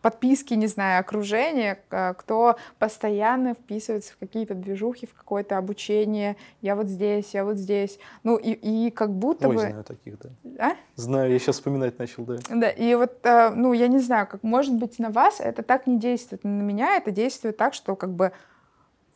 [0.00, 1.80] подписки, не знаю, окружения,
[2.16, 6.36] кто постоянно вписывается в какие-то движухи, в какое-то обучение.
[6.62, 7.98] Я вот здесь, я вот здесь.
[8.22, 9.60] Ну и, и как будто Ой, бы...
[9.62, 10.30] знаю таких, да.
[10.60, 10.76] А?
[10.94, 12.36] Знаю, я сейчас вспоминать начал, да.
[12.48, 15.88] Да, и вот, э, ну, я не знаю, как может быть на вас это так
[15.88, 18.30] не действует, на меня это действует так, что как бы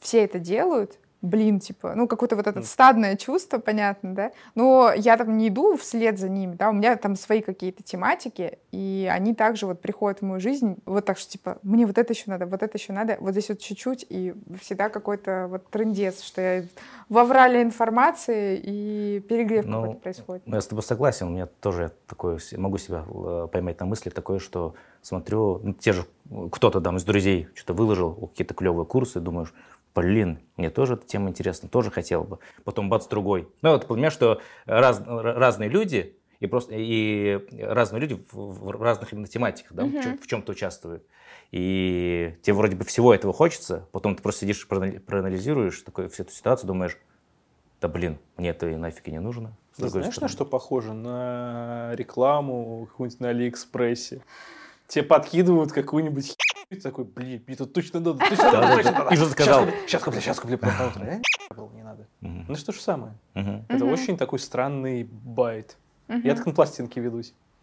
[0.00, 5.16] все это делают, блин, типа, ну, какое-то вот это стадное чувство, понятно, да, но я
[5.16, 9.34] там не иду вслед за ними, да, у меня там свои какие-то тематики, и они
[9.34, 12.46] также вот приходят в мою жизнь, вот так что, типа, мне вот это еще надо,
[12.46, 16.64] вот это еще надо, вот здесь вот чуть-чуть, и всегда какой-то вот трендец, что я
[17.08, 20.42] воврали информации, и перегрев ну, какой-то происходит.
[20.46, 24.38] Я с тобой согласен, у меня тоже такое, могу себя э, поймать на мысли такое,
[24.38, 26.04] что смотрю, ну, те же,
[26.52, 29.52] кто-то там из друзей что-то выложил, какие-то клевые курсы, думаешь,
[29.94, 32.38] блин, мне тоже эта тема интересна, тоже хотел бы.
[32.64, 33.48] Потом бац, другой.
[33.62, 39.12] Ну вот понимаешь, что раз, разные люди, и просто и разные люди в, в разных
[39.12, 40.18] именно тематиках, да, uh-huh.
[40.18, 41.04] в, в чем-то участвуют.
[41.50, 46.32] И тебе вроде бы всего этого хочется, потом ты просто сидишь, проанализируешь такой, всю эту
[46.32, 46.98] ситуацию, думаешь,
[47.80, 49.56] да блин, мне это и нафиг и не нужно.
[49.76, 50.28] Ты знаешь, стороны.
[50.28, 50.92] на что похоже?
[50.92, 54.22] На рекламу какую-нибудь на Алиэкспрессе.
[54.88, 56.36] Тебе подкидывают какую-нибудь
[56.70, 59.14] и такой, блин, мне тут точно надо, точно надо, точно надо.
[59.14, 59.66] И же сказал.
[59.86, 60.58] Сейчас куплю, сейчас куплю.
[61.56, 62.06] Было, не надо.
[62.20, 63.14] Ну то же самое.
[63.34, 65.76] Это очень такой странный bait.
[66.08, 67.32] Я так на пластинке ведусь.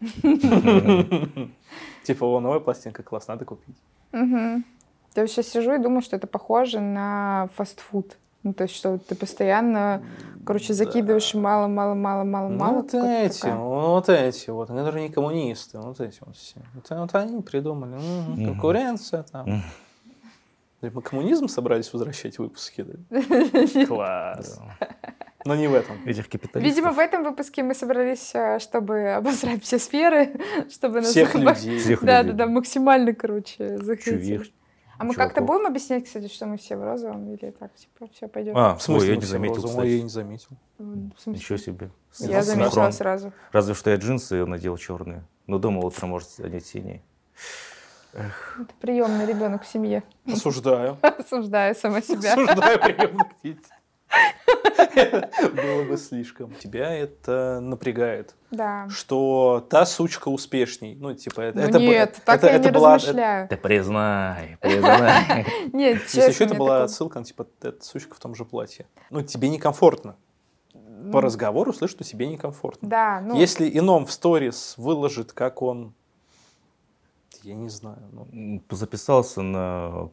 [2.02, 3.76] Типа, о, новая пластинка, класс, надо купить.
[4.12, 8.18] Я сейчас сижу и думаю, что это похоже на фастфуд.
[8.46, 10.04] Ну, то есть, что ты постоянно,
[10.46, 12.72] короче, закидываешь мало-мало-мало-мало-мало.
[12.72, 13.56] Ну, вот эти, такая.
[13.56, 16.60] вот эти, вот, которые не коммунисты, вот эти вот все.
[16.74, 19.64] Вот, вот они придумали, м-м, конкуренция там.
[20.80, 23.86] Мы коммунизм собрались возвращать выпуски, да?
[23.86, 24.60] Класс.
[25.44, 25.96] Но не в этом.
[26.06, 26.62] Этих капиталистов.
[26.62, 30.38] Видимо, в этом выпуске мы собрались, э, чтобы обозрать все сферы,
[30.70, 31.10] чтобы нас...
[31.10, 31.80] Всех людей.
[31.80, 34.52] Всех да, да, да, максимально, короче, захватить.
[34.98, 38.28] А мы как-то будем объяснять, кстати, что мы все в розовом или так, типа, все
[38.28, 38.54] пойдет?
[38.56, 39.86] А, в смысле, я не заметил, кстати.
[39.86, 40.50] Я не заметел.
[41.26, 41.90] Ничего себе.
[42.18, 43.32] Я заметила сразу.
[43.52, 45.24] Разве что я джинсы надел черные.
[45.46, 47.02] Но дома утром может одеть синие.
[48.14, 48.58] Эх.
[48.60, 50.02] Это приемный ребенок в семье.
[50.26, 50.96] Осуждаю.
[51.02, 52.32] Осуждаю сама себя.
[52.32, 53.60] Осуждаю приемных детей.
[55.54, 56.52] Было бы слишком.
[56.54, 58.34] Тебя это напрягает.
[58.50, 58.88] Да.
[58.88, 60.94] Что та сучка успешней.
[60.94, 63.48] Ну, типа, это, ну, это нет, так это, я это не была, размышляю.
[63.48, 65.46] Да признай, признай.
[65.72, 66.20] Нет, честно.
[66.20, 68.86] Если еще это была отсылка, типа, эта сучка в том же платье.
[69.10, 70.16] Ну, тебе некомфортно.
[71.12, 72.88] По разговору слышишь, что тебе некомфортно.
[72.88, 73.36] Да, ну...
[73.36, 75.94] Если ином в сторис выложит, как он...
[77.42, 78.02] Я не знаю.
[78.12, 78.62] Ну...
[78.70, 80.10] Записался на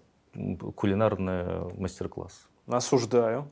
[0.76, 2.48] кулинарный мастер-класс.
[2.68, 3.48] Осуждаю.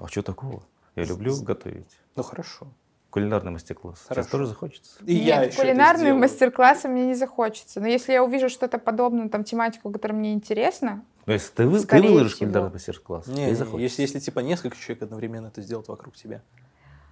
[0.00, 0.62] А что такого?
[0.94, 1.98] Я люблю готовить.
[2.14, 2.68] Ну хорошо.
[3.10, 4.06] Кулинарный мастер-класс.
[4.08, 5.02] Сейчас тоже захочется.
[5.04, 7.80] И Нет, я еще кулинарные мастер-классы мне не захочется.
[7.80, 11.80] Но если я увижу что-то подобное, там, тематику, которая мне интересна, но если ты, вы,
[11.80, 12.50] ты выложишь всего.
[12.50, 16.40] кулинарный мастер-класс, не, не, если, если типа несколько человек одновременно это сделать вокруг тебя,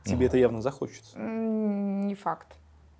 [0.04, 0.24] тебе угу.
[0.26, 1.18] это явно захочется.
[1.18, 2.48] Не факт.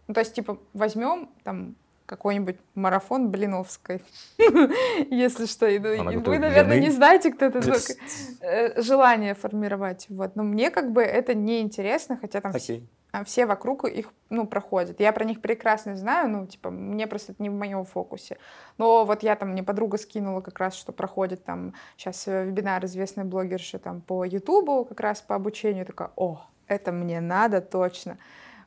[0.09, 4.03] Ну, то есть, типа, возьмем там какой-нибудь марафон Блиновской,
[5.11, 5.67] если что.
[5.67, 7.97] И вы, наверное, не знаете, кто это такой.
[8.40, 10.07] Э, желание формировать.
[10.09, 10.37] Вот.
[10.37, 12.83] Но мне как бы это неинтересно, хотя там все,
[13.14, 15.01] а, все вокруг их ну, проходят.
[15.01, 18.38] Я про них прекрасно знаю, ну, типа, мне просто это не в моем фокусе.
[18.77, 23.25] Но вот я там, мне подруга скинула как раз, что проходит там сейчас вебинар известной
[23.25, 25.87] блогерши там по Ютубу, как раз по обучению.
[25.87, 28.19] Такая, о, это мне надо точно.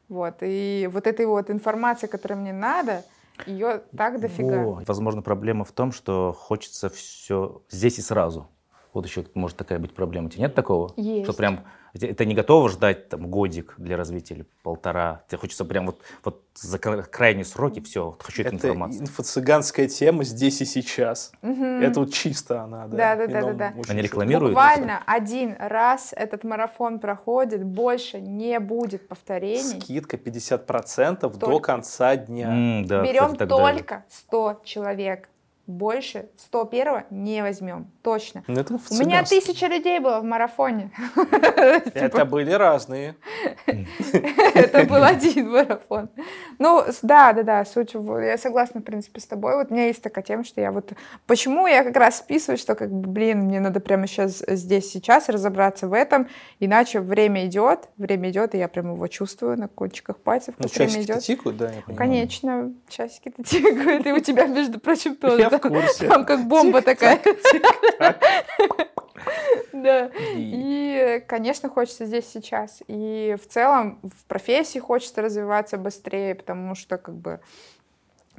[0.09, 0.37] Вот.
[0.41, 3.03] И вот этой вот информации, которая мне надо,
[3.45, 4.63] ее так дофига.
[4.63, 4.83] Во.
[4.85, 8.49] Возможно, проблема в том, что хочется все здесь и сразу.
[8.93, 10.27] Вот еще может такая быть проблема.
[10.27, 10.91] У тебя нет такого?
[10.95, 11.25] Есть.
[11.25, 11.65] Что прям
[12.01, 15.23] это не готово ждать там годик для развития или полтора.
[15.27, 19.03] Тебе хочется прям вот, вот за крайние сроки все, вот хочу эту это информацию.
[19.05, 21.31] инфо-цыганская тема здесь и сейчас.
[21.41, 21.63] Угу.
[21.63, 23.15] Это вот чисто она, да?
[23.15, 23.73] Да, да, да, да, да.
[23.89, 24.53] Они рекламируют.
[24.53, 29.81] Буквально один раз этот марафон проходит, больше не будет повторений.
[29.81, 31.37] Скидка 50% только.
[31.37, 32.49] до конца дня.
[32.49, 35.29] М, да, Берем только 100 человек
[35.67, 38.41] больше 101 не возьмем, точно.
[38.47, 40.91] Ну, это У меня тысяча людей было в марафоне.
[41.15, 42.23] Это типа.
[42.23, 43.15] были разные.
[44.53, 46.09] Это был один марафон.
[46.57, 49.55] Ну, да, да, да, суть, я согласна, в принципе, с тобой.
[49.57, 50.93] Вот у меня есть такая тема, что я вот...
[51.25, 55.27] Почему я как раз списываю, что, как бы, блин, мне надо прямо сейчас, здесь, сейчас
[55.27, 56.29] разобраться в этом,
[56.61, 60.85] иначе время идет, время идет, и я прямо его чувствую на кончиках пальцев, как ну,
[60.85, 61.19] время идет.
[61.19, 61.97] тикают, да, я понимаю.
[61.97, 66.07] Конечно, часики-то тикают, и у тебя, между прочим, тоже в курсе.
[66.07, 67.19] Там как бомба такая.
[69.73, 70.11] Да.
[70.35, 72.81] И, конечно, хочется здесь сейчас.
[72.87, 77.39] И в целом в профессии хочется развиваться быстрее, потому что как бы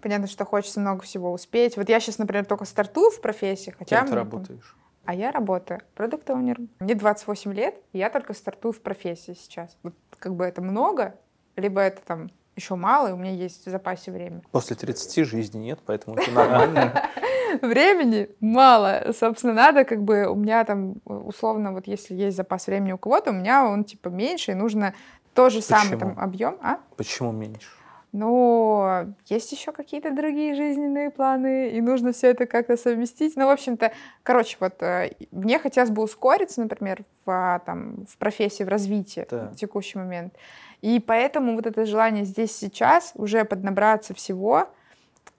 [0.01, 1.77] Понятно, что хочется много всего успеть.
[1.77, 3.99] Вот я сейчас, например, только стартую в профессии, хотя...
[3.99, 4.77] Кем ты работаешь?
[5.05, 9.77] А я работаю продукт оунером Мне 28 лет, и я только стартую в профессии сейчас.
[9.83, 11.15] Вот как бы это много,
[11.57, 14.43] либо это там еще мало, и у меня есть в запасе время.
[14.51, 17.03] После 30 жизни нет, поэтому это нормально.
[17.63, 19.13] Времени мало.
[19.19, 20.27] Собственно, надо как бы...
[20.29, 24.09] У меня там, условно, вот если есть запас времени у кого-то, у меня он типа
[24.09, 24.95] меньше, и нужно
[25.35, 25.99] тот же Почему?
[25.99, 26.59] там объем.
[26.63, 26.79] А?
[26.97, 27.69] Почему меньше?
[28.13, 33.37] Ну, есть еще какие-то другие жизненные планы, и нужно все это как-то совместить.
[33.37, 33.93] Ну, в общем-то,
[34.23, 39.27] короче, вот э, мне хотелось бы ускориться, например, в, а, там, в профессии, в развитии
[39.31, 39.51] Да.
[39.53, 40.35] в текущий момент.
[40.81, 44.69] И поэтому вот это желание здесь сейчас уже поднабраться всего,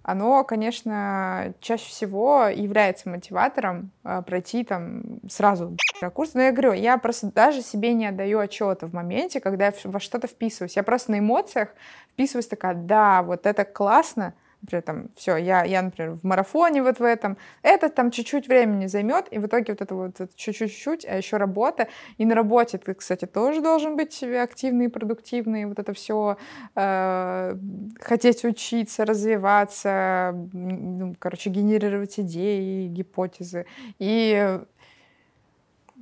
[0.02, 5.76] оно, конечно, чаще всего является мотиватором э, пройти там сразу
[6.14, 6.34] курс.
[6.34, 10.00] Но я говорю, я просто даже себе не отдаю отчета в моменте, когда я во
[10.00, 10.78] что-то вписываюсь.
[10.78, 11.70] Я просто на эмоциях
[12.14, 17.00] вписываюсь такая, да, вот это классно, например, там, все, я, я, например, в марафоне вот
[17.00, 21.06] в этом, это там чуть-чуть времени займет, и в итоге вот это вот это чуть-чуть,
[21.06, 25.94] а еще работа, и на работе ты, кстати, тоже должен быть активный продуктивный, вот это
[25.94, 26.38] все
[28.00, 33.66] хотеть учиться, развиваться, ну, короче, генерировать идеи, гипотезы,
[34.00, 34.60] и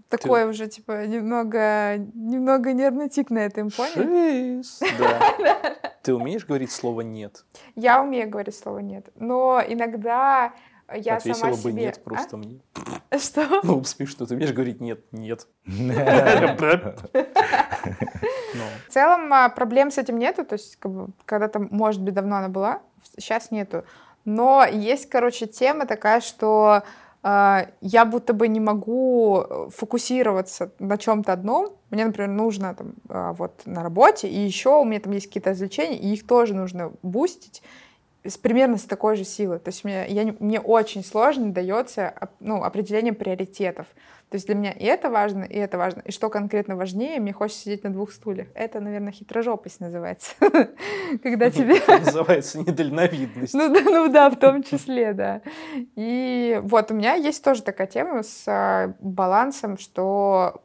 [0.10, 4.62] такое уже, типа, немного, немного нервный тик на этом фоне.
[4.64, 4.82] Шиз.
[5.00, 5.76] Да.
[6.04, 7.44] Ты умеешь говорить слово «нет»?
[7.76, 10.54] Я умею говорить слово «нет», но иногда
[10.94, 11.74] я Ответила сама бы себе...
[11.74, 12.62] «нет» просто мне.
[13.10, 13.18] А?
[13.20, 13.60] Что?
[13.64, 14.26] Ну, смешно.
[14.26, 15.48] Ты умеешь говорить «нет», «нет».
[18.88, 22.38] В целом а, проблем с этим нету, то есть как бы, когда-то, может быть, давно
[22.38, 22.82] она была,
[23.18, 23.84] сейчас нету.
[24.24, 26.84] Но есть, короче, тема такая, что а,
[27.82, 31.76] я будто бы не могу э, фокусироваться на чем-то одном.
[31.90, 35.50] Мне, например, нужно там, а, вот на работе, и еще у меня там есть какие-то
[35.50, 37.64] развлечения, и их тоже нужно бустить
[38.24, 39.60] с, примерно с такой же силой.
[39.60, 43.88] То есть мне, я, не- мне очень сложно дается оп- ну, определение приоритетов.
[44.30, 46.02] То есть для меня и это важно, и это важно.
[46.02, 48.48] И что конкретно важнее, мне хочется сидеть на двух стульях.
[48.56, 50.34] Это, наверное, хитрожопость называется.
[51.24, 51.76] Когда тебе...
[51.88, 53.54] называется недальновидность.
[53.54, 55.42] Ну да, ну да, в том числе, да.
[55.96, 60.62] И вот у меня есть тоже такая тема с а, балансом, что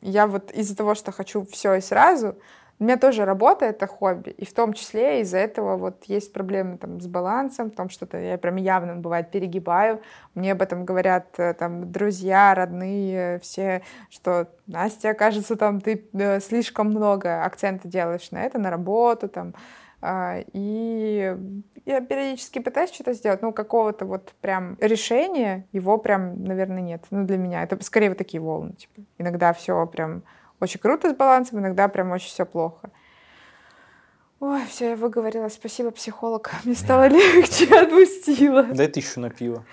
[0.00, 2.36] я вот из-за того, что хочу все и сразу,
[2.80, 6.78] у меня тоже работа— это хобби, и в том числе из-за этого вот есть проблемы
[6.78, 10.00] там с балансом, в том, что -то я прям явно, бывает, перегибаю.
[10.34, 16.40] Мне об этом говорят э, там друзья, родные, все, что Настя, кажется, там ты э,
[16.40, 19.54] слишком много акцента делаешь на это, на работу, там,
[20.00, 21.36] а, и
[21.84, 27.04] я периодически пытаюсь что-то сделать, но какого-то вот прям решения его прям, наверное, нет.
[27.10, 29.00] Ну, для меня это скорее вот такие волны, типа.
[29.18, 30.22] Иногда все прям
[30.60, 32.90] очень круто с балансом, иногда прям очень все плохо.
[34.40, 35.48] Ой, все, я выговорила.
[35.48, 36.52] Спасибо, психолог.
[36.64, 38.62] Мне стало легче, отпустила.
[38.62, 39.64] Дай тысячу на пиво.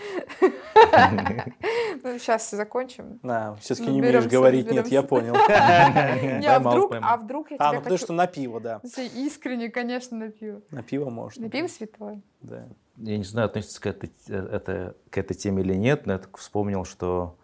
[2.04, 3.20] Ну, сейчас закончим.
[3.22, 5.36] На, все-таки не умеешь говорить «нет», я понял.
[5.46, 7.10] А вдруг, поймал.
[7.14, 8.82] а вдруг я А, ну потому что на пиво, да.
[9.16, 10.62] Искренне, конечно, на пиво.
[10.72, 11.44] На пиво можно.
[11.44, 12.22] На пиво святое.
[12.42, 12.68] Да.
[12.98, 16.20] Я не знаю, относится к этой, э, это, к этой теме или нет, но я
[16.20, 17.38] так вспомнил, что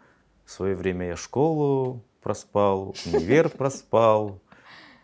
[0.45, 4.41] в свое время я школу проспал, универ проспал,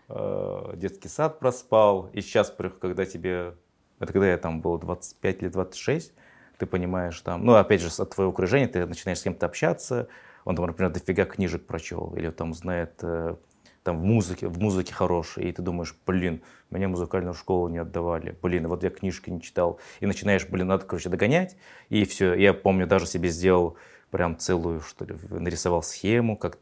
[0.10, 2.10] э, детский сад проспал.
[2.14, 3.56] И сейчас, когда тебе...
[4.00, 6.14] Это когда я там был 25 или 26,
[6.58, 7.44] ты понимаешь там...
[7.46, 10.08] Ну, опять же, от твоего окружения ты начинаешь с кем-то общаться,
[10.46, 13.36] он там, например, дофига книжек прочел, или там знает э,
[13.84, 18.38] там в музыке, в музыке хороший, и ты думаешь, блин, меня музыкальную школу не отдавали,
[18.42, 21.58] блин, вот я книжки не читал, и начинаешь, блин, надо, короче, догонять,
[21.90, 23.78] и все, я помню, даже себе сделал
[24.12, 26.58] прям целую, что ли, нарисовал схему, как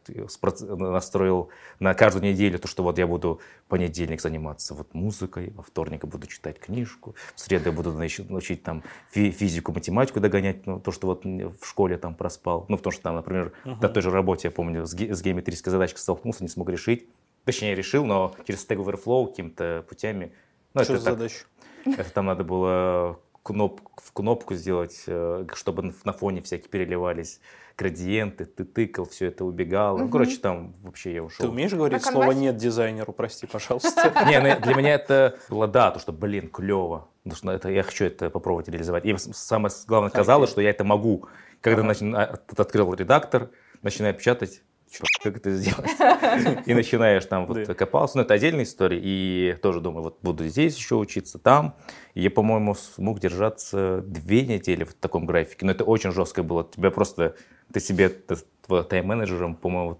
[0.69, 6.03] настроил на каждую неделю, то, что вот я буду понедельник заниматься вот музыкой, во вторник
[6.03, 10.65] я буду читать книжку, в среду я буду нач- учить там фи- физику, математику догонять,
[10.65, 14.01] ну, то, что вот в школе там проспал, ну, потому что там, например, на той
[14.01, 17.07] же работе, я помню, с, ге- с геометрической задачкой столкнулся, не смог решить,
[17.43, 20.31] точнее, решил, но через Stack Overflow какими-то путями,
[20.73, 21.45] ну, Что это за задача?
[21.85, 27.39] это там надо было кноп, в кнопку сделать, э, чтобы на- фоне всякие переливались
[27.77, 29.97] градиенты, ты тыкал, все это убегало.
[29.99, 30.11] Ну, Мгм.
[30.11, 31.49] короче, там вообще я Ты ушел.
[31.51, 32.31] умеешь говорить На слово?
[32.31, 34.11] «нет» дизайнеру, прости, пожалуйста?
[34.27, 37.09] Не, ну, для меня это было да, то, что, блин, клево.
[37.23, 39.05] Потому что это, я хочу это попробовать реализовать.
[39.05, 41.27] И самое главное казалось, что я это могу.
[41.61, 41.95] Когда Ага.
[42.15, 43.49] а, открыл редактор,
[43.83, 45.89] начинаю печатать, чё, как это сделать?
[46.65, 48.17] И начинаешь там вот копался.
[48.17, 48.99] Но это отдельная история.
[49.01, 51.75] И тоже думаю, вот буду здесь еще учиться, там.
[52.13, 55.65] И я, по-моему, смог держаться две недели в таком графике.
[55.65, 56.63] Но это очень жестко было.
[56.63, 57.35] Тебя просто,
[57.71, 59.99] ты себе тайм-менеджером, по-моему,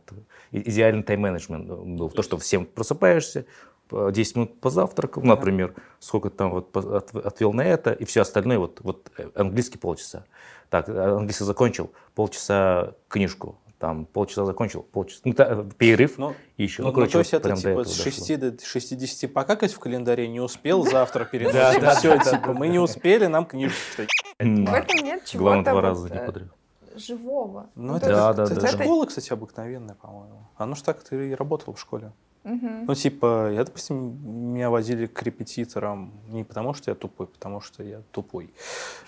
[0.51, 2.09] идеальный тайм-менеджмент был.
[2.09, 3.45] То, что всем просыпаешься,
[3.91, 9.11] 10 минут позавтракал, например, сколько там вот отвел на это, и все остальное, вот, вот
[9.17, 10.25] э, английский полчаса.
[10.69, 16.81] Так, английский закончил, полчаса книжку, там полчаса закончил, полчаса, ну, та, перерыв ну, и еще.
[16.81, 20.27] Ну, ну, короче, то есть вот это типа с 6 до 60 покакать в календаре
[20.27, 21.89] не успел, завтра переносим.
[21.91, 24.09] Все, типа, мы не успели, нам книжку читать.
[24.39, 26.47] В этом нет чего-то Главное, два раза не э, подряд.
[26.95, 27.69] живого.
[27.75, 28.67] Ну, это, Да, да, это да.
[28.67, 30.47] школа, кстати, обыкновенная, по-моему.
[30.57, 32.11] Оно ж так ты и работал в школе.
[32.43, 37.81] Ну, типа, я, допустим, меня водили к репетиторам не потому, что я тупой, потому что
[37.81, 38.53] я тупой.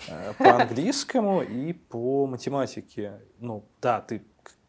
[0.08, 3.20] Э, По английскому и по математике.
[3.38, 4.22] Ну, да, ты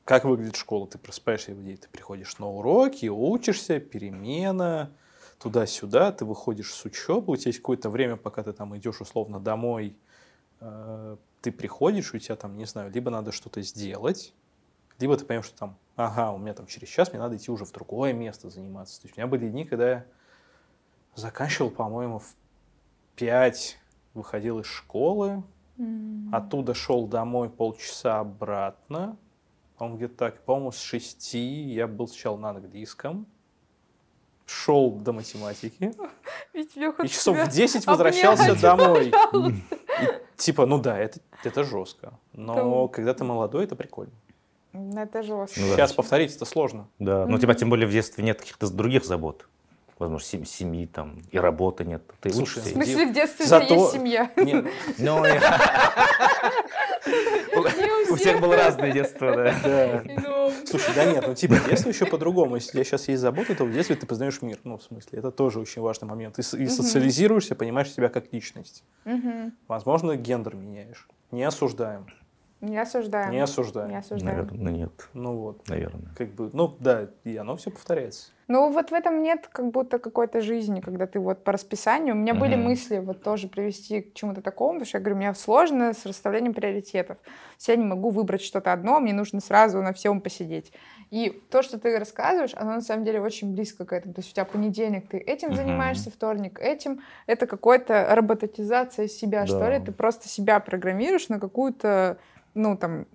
[0.09, 0.87] как выглядит школа?
[0.87, 4.89] Ты просыпаешься в день, ты приходишь на уроки, учишься, перемена,
[5.37, 9.39] туда-сюда, ты выходишь с учебы, у тебя есть какое-то время, пока ты там идешь условно
[9.39, 9.95] домой,
[10.61, 14.33] э, ты приходишь, у тебя там, не знаю, либо надо что-то сделать,
[14.97, 17.65] либо ты понимаешь, что там, ага, у меня там через час мне надо идти уже
[17.65, 18.99] в другое место заниматься.
[18.99, 20.05] То есть у меня были дни, когда я
[21.13, 22.35] заканчивал, по-моему, в
[23.15, 23.77] 5
[24.15, 25.43] выходил из школы,
[25.77, 26.33] М.
[26.33, 29.15] оттуда шел домой полчаса обратно,
[29.79, 33.25] он где-то так, по-моему, с 6 я был сначала на английском,
[34.45, 35.93] шел до математики,
[36.53, 39.11] Ведь я и часов в 10 возвращался обнять, домой.
[39.31, 39.61] пожалуйста.
[40.01, 42.13] И, типа, ну да, это, это жестко.
[42.33, 44.13] Но когда ты молодой, это прикольно.
[44.73, 45.59] Ну, Это жестко.
[45.59, 45.75] Ну да.
[45.75, 46.87] Сейчас повторить это сложно.
[46.99, 49.47] Да, но у тебя тем более в детстве нет каких-то других забот.
[49.99, 52.01] Возможно, сем- семьи там и работы нет.
[52.21, 52.73] Ты Слушай, В учишься.
[52.73, 54.31] смысле, в детстве же Зато- есть семья.
[54.97, 55.23] Ну,
[58.11, 59.53] у всех было разное детство, да.
[59.63, 60.03] да.
[60.05, 62.55] Ну, Слушай, да нет, ну типа в детстве еще по-другому.
[62.55, 64.59] Если у тебя сейчас есть забота, то в детстве ты познаешь мир.
[64.63, 66.35] Ну, в смысле, это тоже очень важный момент.
[66.35, 68.83] Ты и социализируешься, понимаешь себя как личность.
[69.67, 71.07] Возможно, гендер меняешь.
[71.31, 72.07] Не осуждаем.
[72.61, 73.31] Не осуждаем.
[73.31, 73.89] Не осуждаем.
[73.89, 74.37] Не осуждаем.
[74.37, 75.67] Наверное, нет, Ну вот.
[75.69, 76.13] наверное.
[76.17, 78.31] Как бы, ну да, и оно все повторяется.
[78.49, 82.15] Ну, вот в этом нет как будто какой-то жизни, когда ты вот по расписанию.
[82.15, 82.63] У меня были Мгм.
[82.65, 86.03] мысли вот тоже привести к чему-то такому, потому что я говорю, у меня сложно с
[86.07, 87.17] расставлением приоритетов.
[87.17, 90.73] То есть Я не могу выбрать что-то одно, мне нужно сразу на всем посидеть.
[91.11, 94.15] И то, что ты рассказываешь, оно на самом деле очень близко к этому.
[94.15, 95.57] То есть у тебя понедельник, ты этим Мгм.
[95.57, 97.01] занимаешься, вторник этим.
[97.27, 99.77] Это какая-то робототизация себя, что Да.
[99.77, 99.79] ли.
[99.85, 102.17] Ты просто себя программируешь на какую-то,
[102.53, 103.05] ну, там,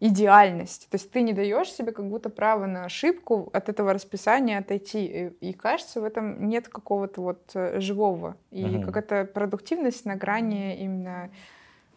[0.00, 0.88] идеальность.
[0.90, 5.04] То есть ты не даешь себе как будто право на ошибку от этого расписания отойти.
[5.40, 8.36] И, и кажется, в этом нет какого-то вот э, живого.
[8.50, 8.82] И Мгм.
[8.82, 11.30] какая-то продуктивность на грани именно,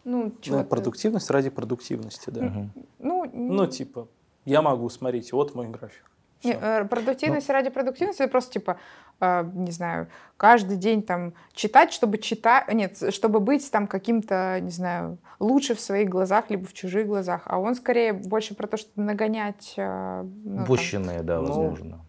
[0.04, 2.42] ну, Ну, продуктивность ради продуктивности, да.
[2.42, 2.72] Мгм.
[3.00, 4.08] Ну, Ну, типа,
[4.44, 6.08] я могу, смотрите, вот мой график.
[6.44, 8.78] Не, э, продуктивность ради продуктивности это просто типа,
[9.20, 14.70] э, не знаю, каждый день там читать, чтобы читать, нет, чтобы быть там каким-то, не
[14.70, 18.76] знаю, лучше в своих глазах либо в чужих глазах, а он скорее больше про то,
[18.76, 19.74] чтобы нагонять.
[19.76, 22.00] э, ну, там, Упущенные, да, Ну, возможно.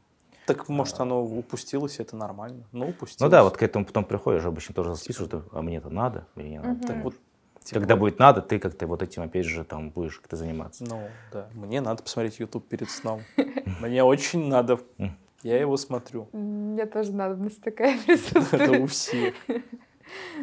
[0.45, 2.63] Так, может, оно упустилось, это нормально.
[2.71, 3.19] Ну, упустилось.
[3.19, 6.51] Ну да, вот к этому потом приходишь, обычно тоже что, а мне это надо, мне
[6.51, 6.69] не надо.
[6.69, 6.87] Мгм.
[6.87, 7.15] Так вот,
[7.67, 10.83] типа, Когда будет надо, ты как-то вот этим опять же там будешь как-то заниматься.
[10.87, 11.01] Ну,
[11.31, 11.49] да.
[11.53, 13.21] Мне надо посмотреть YouTube перед сном.
[13.81, 14.79] Мне очень надо.
[15.43, 16.29] Я его смотрю.
[16.33, 18.79] Мне тоже надобность такая Это присутствует.
[18.81, 19.33] у всех.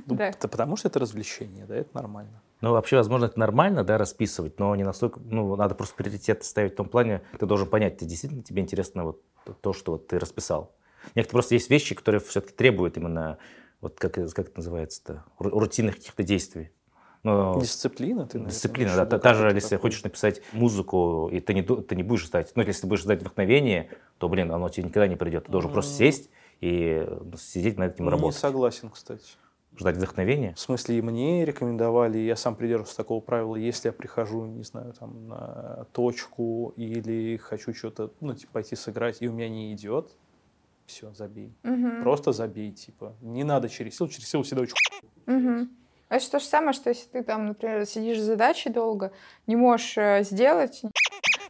[0.06, 0.26] Ну, Да.
[0.28, 2.42] это потому что это развлечение, да, это нормально.
[2.60, 6.74] Ну, вообще, возможно, это нормально, да, расписывать, но не настолько, ну, надо просто приоритеты ставить
[6.74, 9.22] в том плане, ты должен понять, ты действительно тебе интересно вот
[9.62, 10.74] то, что вот ты расписал.
[11.14, 13.38] Некоторые просто есть вещи, которые все-таки требуют именно,
[13.80, 16.70] вот как, как это называется-то, ру- рутинных каких-то действий.
[17.24, 19.06] Ну, Дисциплина, ты, Дисциплина, да.
[19.06, 19.78] Та, та же, если такой?
[19.90, 23.20] хочешь написать музыку, и ты не, ты не будешь ждать, ну, если ты будешь ждать
[23.20, 25.46] вдохновения, то, блин, оно тебе никогда не придет.
[25.46, 25.96] Ты должен просто М.
[25.96, 27.06] сесть и
[27.38, 28.38] сидеть над этим Не работать.
[28.38, 29.24] согласен, кстати.
[29.76, 30.54] Ждать вдохновения.
[30.54, 34.92] В смысле, и мне рекомендовали, я сам придерживаюсь такого правила, если я прихожу, не знаю,
[34.92, 40.10] там, на точку или хочу что-то, ну, типа, пойти сыграть, и у меня не идет,
[40.86, 41.56] все, забей.
[41.62, 42.02] Мгм.
[42.02, 43.16] Просто забей, типа.
[43.22, 44.74] Не надо через силу, через силу всегда очень
[45.26, 45.70] Мгм.
[46.08, 49.10] Это то же самое, что если ты там, например, сидишь с задачей долго,
[49.46, 50.82] не можешь э, сделать,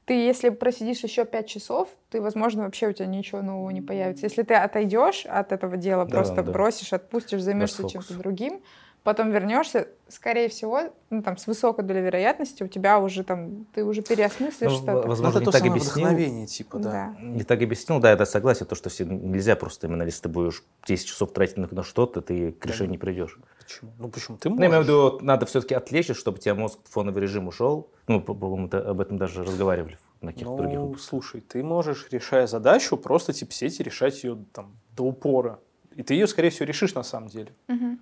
[0.06, 4.26] ты, если просидишь еще пять часов, ты, возможно, вообще у тебя ничего нового не появится.
[4.26, 6.52] Если ты отойдешь от этого дела, Да, просто да.
[6.52, 8.62] бросишь, отпустишь, займешься чем-то другим,
[9.02, 10.80] потом вернешься, скорее всего,
[11.10, 15.08] ну, там, с высокой долей вероятности у тебя уже там, ты уже переосмыслишь Ну, что-то.
[15.08, 15.92] возможно, это не то так самое объяснил.
[16.06, 17.16] вдохновение, типа, да.
[17.20, 20.28] Не так объяснил, да, я да, согласен, то, что все, нельзя просто именно, если ты
[20.28, 23.38] будешь 10 часов тратить на, на что-то, ты к решению не придешь.
[23.64, 23.92] Почему?
[23.98, 24.36] Ну, почему?
[24.36, 25.12] Ты Ну, я имею в можешь.
[25.14, 27.90] виду, надо все-таки отвлечься, чтобы у тебя мозг в фоновый режим ушел.
[28.08, 31.08] Ну, по- по-моему, об этом даже разговаривали на каких-то других Ну, выпусках.
[31.08, 35.58] слушай, ты можешь, решая задачу, просто типа сидеть и решать ее там до упора.
[35.96, 37.52] И ты ее, скорее всего, решишь на самом деле.
[37.68, 38.00] Мгм.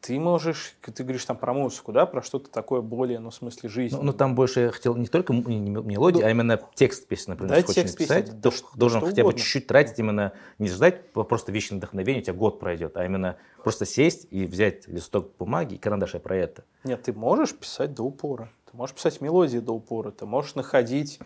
[0.00, 3.68] Ты можешь, ты говоришь там про музыку, да, про что-то такое более, ну, в смысле
[3.68, 3.96] жизни.
[3.96, 7.56] Ну, ну там больше я хотел не только мелодии, Ну, а именно текст песни, например,
[7.56, 9.40] да, текст написать, песни, да должен что хотя бы угодно.
[9.40, 13.36] чуть-чуть тратить именно, не ждать по- просто вечное вдохновение, у тебя год пройдет, а именно
[13.62, 16.64] просто сесть и взять листок бумаги и карандаш и про это.
[16.84, 18.48] Нет, ты можешь писать до упора.
[18.70, 20.10] Ты можешь писать мелодии до упора.
[20.10, 21.18] Ты можешь находить,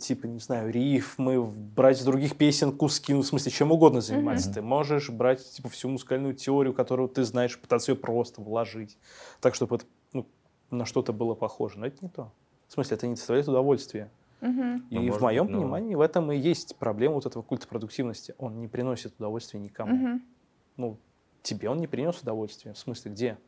[0.00, 4.48] типа, не знаю, рифмы, брать из других песен куски, ну, в смысле, чем угодно заниматься.
[4.48, 4.54] Мгм.
[4.54, 8.96] Ты можешь брать, типа, всю музыкальную теорию, которую ты знаешь, пытаться ее просто вложить.
[9.40, 10.26] Так, чтобы это ну,
[10.70, 11.78] на что-то было похоже.
[11.78, 12.32] Но это не то.
[12.68, 14.10] В смысле, это не доставляет удовольствия.
[14.40, 14.86] Мгм.
[14.90, 17.42] И Ну, в может моем быть, но- понимании в этом и есть проблема вот этого
[17.42, 18.34] культа продуктивности.
[18.38, 19.94] Он не приносит удовольствия никому.
[19.94, 20.22] Мгм.
[20.76, 20.96] Ну,
[21.42, 22.72] тебе он не принес удовольствия.
[22.72, 23.38] В смысле, где?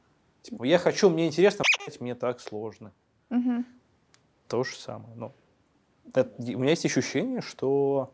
[0.42, 2.92] Типа, я хочу, мне интересно, блядь, мне так сложно.
[3.30, 3.64] Мгм.
[4.48, 5.14] То же самое.
[5.16, 5.32] Ну,
[6.12, 8.12] это- у меня есть ощущение, что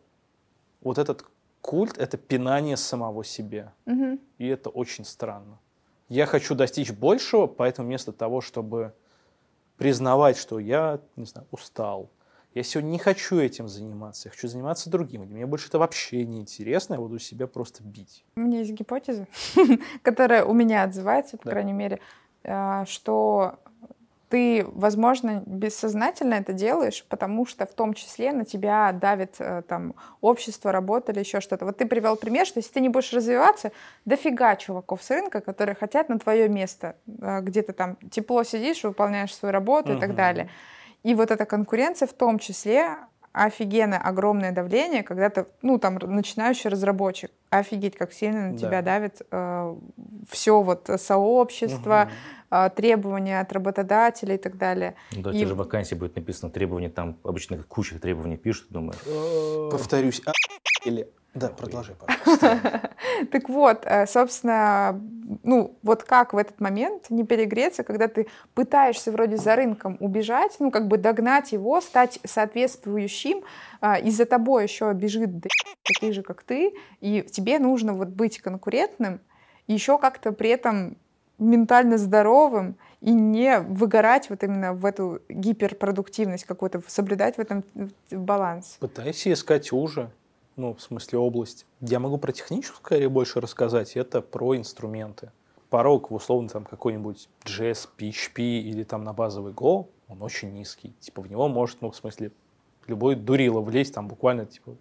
[0.83, 1.25] вот этот
[1.61, 3.73] культ— это пинание самого себя.
[3.87, 4.21] Мгм.
[4.39, 5.59] И это очень странно.
[6.09, 8.93] Я хочу достичь большего, поэтому вместо того, чтобы
[9.77, 12.11] признавать, что я, не знаю, устал,
[12.55, 15.23] я сегодня не хочу этим заниматься, я хочу заниматься другим.
[15.23, 18.25] Мне больше это вообще не интересно, я буду себя просто бить.
[18.37, 19.27] У меня есть гипотеза,
[20.03, 22.01] которая у меня отзывается, по крайней мере,
[22.45, 23.59] э, что
[24.29, 29.95] ты, возможно, бессознательно это делаешь, потому что в том числе на тебя давит э, там
[30.21, 31.65] общество, работа или еще что-то.
[31.65, 33.71] Вот ты привел пример, что если ты не будешь развиваться,
[34.05, 38.83] дофига чуваков с рынка, которые хотят на твое место, э, где ты там тепло сидишь,
[38.83, 40.49] выполняешь свою работу и так далее.
[41.05, 42.97] И вот эта конкуренция в том числе
[43.37, 47.31] офигенно огромное давление, когда ты, ну, там, начинающий разработчик.
[47.51, 48.59] Офигеть, как сильно на Да.
[48.59, 49.21] тебя давит
[50.31, 52.09] все вот э, сообщество,
[52.51, 52.67] Мгм.
[52.67, 54.95] э, требования от работодателей и так далее.
[55.13, 58.99] Ну, Да, И- те же вакансии будет написано требования, там обычно куча требований пишут, думаешь,
[59.71, 60.33] Повторюсь, а,
[60.87, 61.09] или...
[61.37, 62.91] Да, продолжай, пожалуйста.
[63.31, 64.99] Так вот, э, собственно,
[65.43, 70.57] ну, вот как в этот момент не перегреться, когда ты пытаешься вроде за рынком убежать,
[70.59, 73.43] ну, как бы догнать его, стать соответствующим,
[73.83, 75.51] а, и за тобой еще бежит д-
[75.85, 79.21] таких же, как ты, и тебе нужно вот быть конкурентным,
[79.67, 80.97] еще как-то при этом
[81.39, 87.63] ментально здоровым и не выгорать вот именно в эту гиперпродуктивность какую-то, соблюдать в этом
[88.11, 88.79] баланс.
[88.81, 90.11] Пытайся искать уже,
[90.57, 91.67] ну, в смысле область.
[91.81, 95.31] Я могу про техническую скорее больше рассказать, это про инструменты.
[95.69, 100.95] Порог в условно там какой-нибудь JS, PHP или там на базовый Go, он очень низкий.
[101.01, 102.33] Типа в него может, ну, в смысле,
[102.87, 104.77] любой дурило влезть там буквально, типа,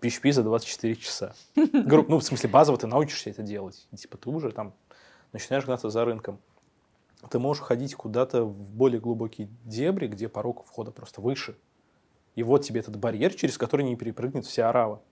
[0.00, 1.34] PHP за 24 часа.
[1.54, 3.88] Ну, в смысле, базово ты научишься это делать.
[3.92, 4.74] И, типа, ты уже там
[5.32, 6.38] начинаешь гнаться за рынком.
[7.30, 11.56] Ты можешь ходить куда-то в более глубокие дебри, где порог входа просто выше.
[12.36, 15.02] И вот тебе этот барьер, через который не перепрыгнет вся арава.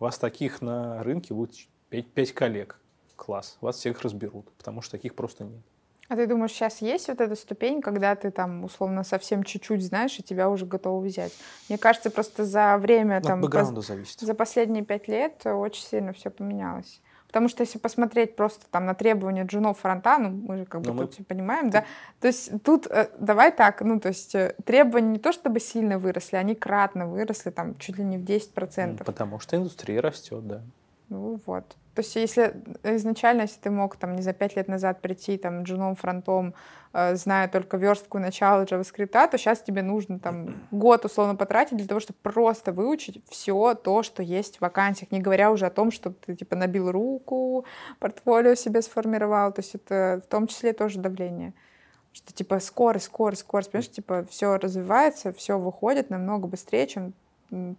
[0.00, 1.52] Вас таких на рынке будет
[1.90, 2.80] 5, коллег.
[3.16, 3.58] Класс.
[3.60, 5.60] Вас всех разберут, потому что таких просто нет.
[6.08, 10.18] А ты думаешь, сейчас есть вот эта ступень, когда ты там условно совсем чуть-чуть знаешь,
[10.18, 11.32] и тебя уже готовы взять?
[11.68, 14.18] Мне кажется, просто за время От там бэкграунда зависит.
[14.18, 17.00] за последние пять лет очень сильно все поменялось.
[17.30, 20.88] Потому что если посмотреть просто там на требования джунов фронта, ну мы же как бы
[20.88, 21.84] Ну, мы- тут все понимаем, да,
[22.20, 25.96] то есть тут э, давай так, ну то есть э, требования не то чтобы сильно
[26.00, 29.04] выросли, они кратно выросли, там чуть ли не в 10%.
[29.04, 30.60] Потому что индустрия растет, да.
[31.08, 31.76] Ну вот.
[32.00, 35.64] То есть если изначально, если ты мог там не за пять лет назад прийти там
[35.64, 36.54] джуном фронтом,
[36.94, 41.86] э, зная только верстку начала JavaScript, то сейчас тебе нужно там год условно потратить для
[41.86, 45.90] того, чтобы просто выучить все то, что есть в вакансиях, не говоря уже о том,
[45.90, 47.66] чтобы ты типа набил руку,
[47.98, 49.52] портфолио себе сформировал.
[49.52, 51.52] То есть это в том числе тоже давление.
[52.14, 57.12] Что типа скорость, скорость, скорость, понимаешь, типа все развивается, все выходит намного быстрее, чем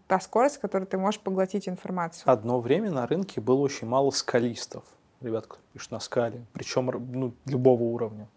[0.07, 2.23] та скорость, с которой ты можешь поглотить информацию.
[2.29, 4.83] Одно время на рынке было очень мало скалистов.
[5.21, 6.45] Ребят, кто пишет на скале.
[6.53, 8.27] Причем ну, любого уровня.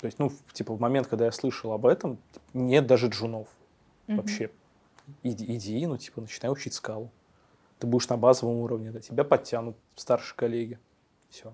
[0.00, 2.18] То есть, ну, типа, в момент, когда я слышал об этом,
[2.52, 3.48] нет даже джунов.
[4.06, 4.18] Мгм.
[4.18, 4.50] Вообще.
[5.22, 7.10] Иди, иди, ну, типа, начинай учить скалу.
[7.78, 10.78] Ты будешь на базовом уровне, да, тебя подтянут старшие коллеги.
[11.30, 11.52] Все.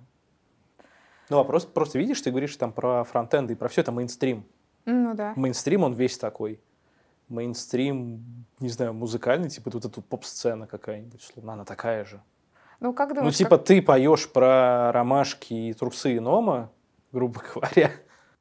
[1.28, 4.44] Ну, вопрос просто видишь, ты говоришь там про фронтенды и про все это мейнстрим.
[4.84, 5.32] Ну да.
[5.36, 6.60] Мейнстрим, он весь такой.
[7.30, 12.20] Мейнстрим, не знаю, музыкальный, типа вот эта поп-сцена какая-нибудь, условно, она такая же.
[12.80, 16.70] Ну как Ну, думаешь, типа как- ты поешь про ромашки и трусы и нома,
[17.12, 17.90] грубо говоря.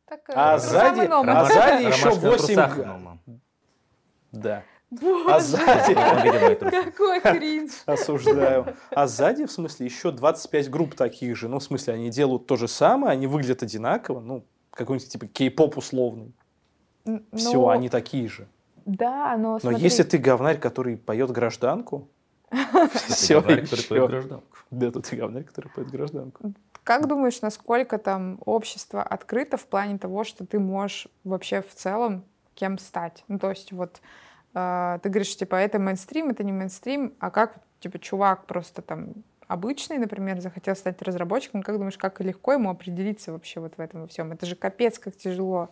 [0.06, 3.18] Так, э, а трусам сзади- а сзади еще Ромашка на 8 трусах, г- Нома.
[4.32, 4.64] Да.
[4.92, 7.72] Боже, А сзади, какой кринж.
[7.86, 8.74] осуждаю.
[8.90, 11.48] А сзади, в смысле, еще 25 групп таких же.
[11.48, 14.20] Ну, в смысле, они делают то же самое, они выглядят одинаково.
[14.20, 16.34] Ну, какой-нибудь типа кей-поп условный.
[17.36, 18.48] Все, но- они такие же.
[18.90, 22.10] Да, но Но смотри, если ты говнарь, который поет гражданку,
[22.94, 24.44] все гражданку.
[24.72, 26.54] Да, тут ты говнарь, который поет гражданку.
[26.84, 32.24] Как думаешь, насколько там общество открыто в плане того, что ты можешь вообще в целом
[32.56, 33.24] кем стать?
[33.28, 34.02] Ну, то есть вот
[34.56, 39.14] э, ты говоришь, типа, это мейнстрим, это не мейнстрим, а как, типа, чувак просто там
[39.48, 44.02] обычный, например, захотел стать разработчиком, как думаешь, как легко ему определиться вообще вот в этом
[44.02, 44.32] во всем?
[44.32, 45.70] Это же капец, как тяжело.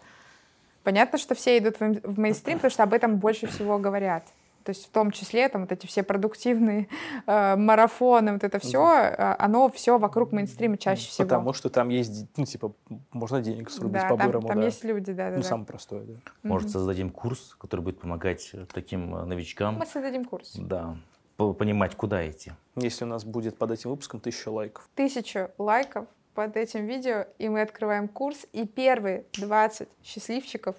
[0.87, 4.23] Понятно, что все идут в мейнстрим, потому что об этом больше всего говорят.
[4.63, 6.87] То есть в том числе там вот эти все продуктивные
[7.25, 11.25] э, марафоны, вот это все, э, оно все вокруг мейнстрима чаще всего.
[11.27, 12.73] Потому что там есть, ну, типа,
[13.11, 14.47] можно денег срубить да, по-бырому.
[14.47, 14.65] Там, там да.
[14.65, 15.35] есть люди, да, да.
[15.35, 15.49] Ну, да.
[15.49, 16.13] самое простое, да.
[16.43, 19.75] Может, создадим курс, который будет помогать таким э, новичкам.
[19.79, 20.53] Мы создадим курс.
[20.55, 20.95] Да,
[21.35, 22.53] по- понимать, куда идти.
[22.77, 24.87] Если у нас будет под этим выпуском тысяча лайков.
[24.95, 26.05] Тысячу лайков
[26.37, 30.75] под этим видео, и мы открываем курс, и первые 20 счастливчиков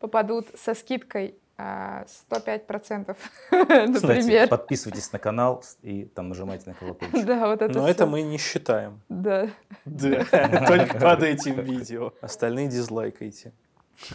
[0.00, 3.16] попадут со скидкой а, 105%,
[3.48, 4.48] Кстати, например.
[4.48, 7.24] подписывайтесь на канал и там нажимайте на колокольчик.
[7.24, 7.88] Да, вот это Но всё.
[7.88, 9.00] это мы не считаем.
[9.08, 9.48] Да.
[9.86, 10.24] Да,
[10.66, 12.12] только под этим видео.
[12.20, 13.54] Остальные дизлайкайте.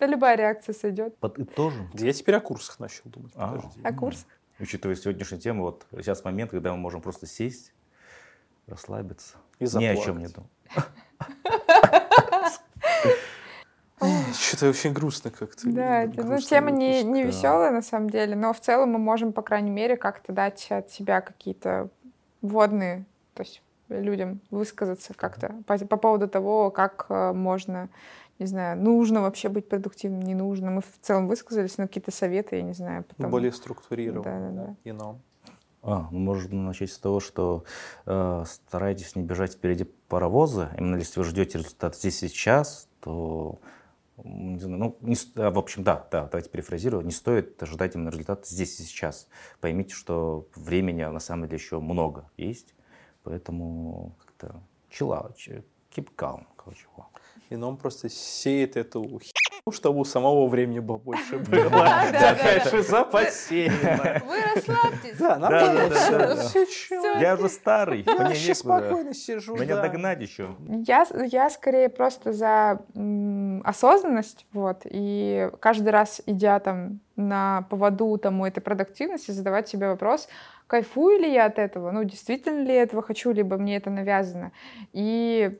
[0.00, 1.16] Да любая реакция сойдет.
[1.18, 1.88] Подытожим.
[1.94, 3.30] Я теперь о курсах начал думать.
[3.36, 3.52] А.
[3.54, 3.80] Подожди.
[3.84, 4.26] А курс?
[4.58, 7.72] Учитывая сегодняшнюю тему, вот сейчас момент, когда мы можем просто сесть,
[8.66, 9.36] расслабиться.
[9.62, 10.04] И Ни о заплакать.
[10.04, 10.50] чем не думать.
[14.34, 15.70] Что-то очень грустно как-то.
[15.70, 17.28] Да, ну, тема не, не да.
[17.28, 20.90] веселая на самом деле, но в целом мы можем, по крайней мере, как-то дать от
[20.90, 21.88] себя какие-то
[22.40, 23.04] вводные,
[23.34, 27.88] то есть людям высказаться как-то по, по поводу того, как э, можно,
[28.40, 30.72] не знаю, нужно вообще быть продуктивным, не нужно.
[30.72, 33.04] Мы в целом высказались, но какие-то советы, я не знаю.
[33.04, 33.30] Потом...
[33.30, 34.24] Более структурированно.
[34.24, 34.66] Да-да-да.
[34.66, 35.20] да, И но.
[35.82, 37.64] А, ну, можно начать с того, что
[38.06, 40.70] э, старайтесь не бежать впереди паровоза.
[40.78, 43.58] Именно если вы ждете результат здесь сейчас, то,
[44.22, 48.10] не знаю, ну, не а, в общем, да, да, давайте перефразирую, не стоит ожидать именно
[48.10, 49.26] результат здесь и сейчас.
[49.60, 52.76] Поймите, что времени на самом деле еще много есть,
[53.24, 55.34] поэтому как-то chill out,
[55.90, 56.86] keep calm, короче.
[57.50, 59.20] И он просто сеет эту
[59.70, 61.70] чтобы у самого времени было больше было.
[61.70, 64.20] да, Такая шиза посеяна.
[64.26, 65.16] Вы расслабьтесь.
[65.18, 66.34] Да.
[66.64, 69.56] Все, Я уже старый, Я вообще спокойно сижу.
[69.56, 70.48] Меня догнать еще.
[70.68, 72.80] Я, я скорее просто за
[73.64, 79.88] осознанность, вот, и каждый раз, идя там на поводу там, у этой продуктивности, задавать себе
[79.88, 80.28] вопрос,
[80.66, 84.50] кайфую ли я от этого, ну, действительно ли я этого хочу, либо мне это навязано.
[84.92, 85.58] И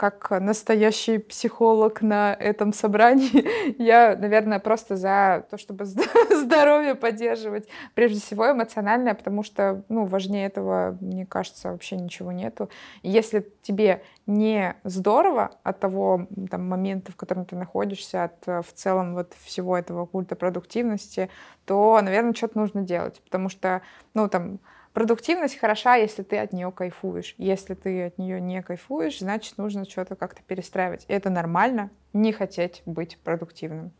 [0.00, 7.68] как настоящий психолог на этом собрании, я, наверное, просто за то, чтобы зд- здоровье поддерживать,
[7.94, 12.70] прежде всего эмоциональное, потому что, ну, важнее этого, мне кажется, вообще ничего нету.
[13.02, 18.72] Если тебе не здорово от того там, момента, в котором ты находишься, от э, в
[18.72, 21.28] целом вот всего этого культа продуктивности,
[21.66, 23.82] то, наверное, что-то нужно делать, потому что,
[24.14, 24.60] ну, там,
[24.92, 27.34] Продуктивность хороша, если ты от нее кайфуешь.
[27.38, 31.04] Если ты от нее не кайфуешь, значит, нужно что-то как-то перестраивать.
[31.06, 33.92] Это нормально, не хотеть быть продуктивным.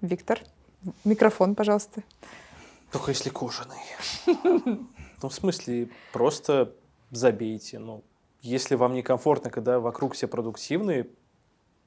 [0.00, 0.40] Виктор,
[1.04, 2.02] микрофон, пожалуйста.
[2.92, 3.78] Только если кожаный.
[5.22, 6.74] Ну, в смысле, просто
[7.10, 7.78] забейте.
[7.78, 8.04] Ну,
[8.42, 11.08] если вам некомфортно, когда вокруг все продуктивные,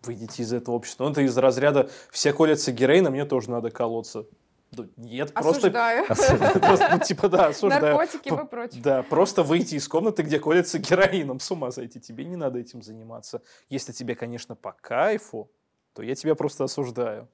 [0.01, 1.03] выйдите из этого общества.
[1.03, 4.25] Ну, это из разряда «все колятся героином, мне тоже надо колоться».
[4.71, 5.51] Ну, Нет, просто...
[5.51, 6.05] Осуждаю.
[6.07, 7.95] просто, ну, типа, да, осуждаю.
[7.95, 8.81] Наркотики мы против.
[8.81, 11.39] Да, просто выйти из комнаты, где колется героином.
[11.39, 11.99] С ума сойти.
[11.99, 13.41] Тебе не надо этим заниматься.
[13.69, 15.49] Если тебе, конечно, по кайфу,
[15.93, 17.29] то я тебя просто осуждаю.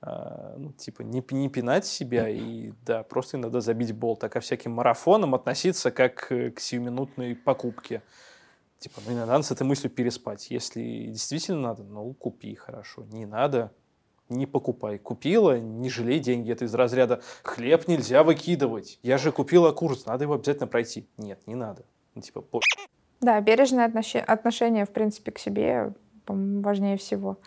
[0.00, 4.22] А, ну, типа, не, не пинать себя и, да, просто иногда забить болт.
[4.24, 8.02] А ко всяким марафонам относиться как э, к сиюминутной покупке.
[8.78, 10.50] Типа, ну, иногда с этой мыслью переспать.
[10.50, 13.04] Если действительно надо, ну, купи, хорошо.
[13.04, 13.72] Не надо,
[14.28, 14.98] не покупай.
[14.98, 16.52] Купила, не жалей деньги.
[16.52, 18.98] Это из разряда хлеб нельзя выкидывать.
[19.02, 21.08] Я же купила курс, надо его обязательно пройти.
[21.16, 21.84] Нет, не надо.
[22.14, 22.60] Ну, типа, по...
[23.20, 25.92] Да, бережное отноше- отношение, в принципе, к себе
[26.26, 27.38] важнее всего.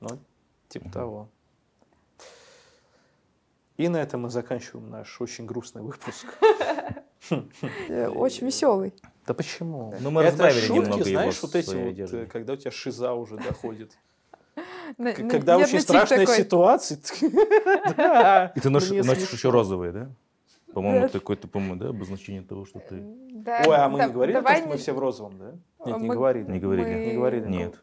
[0.00, 0.18] ну,
[0.68, 1.28] типа того.
[3.76, 6.26] И на этом мы заканчиваем наш очень грустный выпуск.
[7.88, 8.92] Э, Очень веселый.
[9.26, 9.94] Да почему?
[10.00, 12.70] Ну, мы Это разбавили шутки, немного его знаешь, вот эти вот, э, когда у тебя
[12.70, 13.96] шиза уже доходит.
[14.96, 16.98] Когда очень страшная ситуация.
[17.96, 18.52] Да.
[18.54, 20.08] И ты носишь, еще розовые, да?
[20.72, 21.08] По-моему, Да.
[21.08, 23.00] такое-то, по-моему, да, обозначение того, что ты...
[23.32, 25.52] Да, Ой, а мы да- не говорили, давай что мы все в розовом, да?
[25.84, 26.50] Нет, не говорили.
[26.50, 26.86] Не говорили.
[26.88, 27.46] мы Не говорили?
[27.48, 27.74] Нет.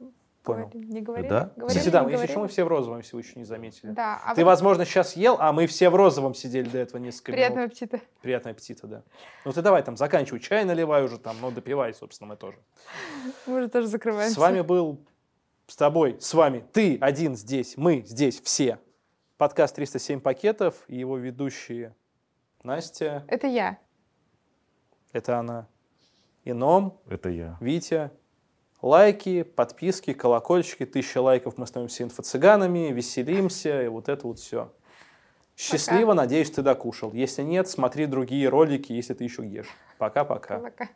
[0.44, 0.72] Понял.
[0.74, 1.28] Не говорили?
[1.28, 1.52] Да?
[1.58, 2.42] Говорили, Кстати, да, мы, если что, говорили?
[2.44, 3.92] мы все в розовом, если вы еще не заметили.
[3.92, 7.02] Да, а Ты, вот возможно, сейчас ел, а мы все в розовом сидели до этого
[7.02, 7.72] несколько приятного минут.
[7.74, 8.00] аппетита.
[8.22, 9.04] Приятного аппетита, да.
[9.44, 12.58] Ну ты давай там заканчивай, чай наливай уже там, ну допивай, собственно, мы тоже.
[13.46, 14.36] Мы уже тоже закрываемся.
[14.36, 15.02] С вами был,
[15.68, 18.80] с тобой, с вами, ты один здесь, мы здесь, все.
[19.38, 21.94] Подкаст 307 пакетов и его ведущие
[22.64, 23.78] Настя, Это я.
[25.12, 25.68] это она,
[26.46, 27.58] Ином, Это я.
[27.60, 28.12] Витя.
[28.82, 34.72] Лайки, подписки, колокольчики, тысяча лайков, мы становимся инфо-цыганами, веселимся, и вот это вот все.
[35.56, 37.12] Счастливо, надеюсь, ты докушал.
[37.14, 39.70] Если нет, смотри другие ролики, если ты еще ешь.
[39.98, 40.60] Пока-пока.
[40.60, 40.90] Пока.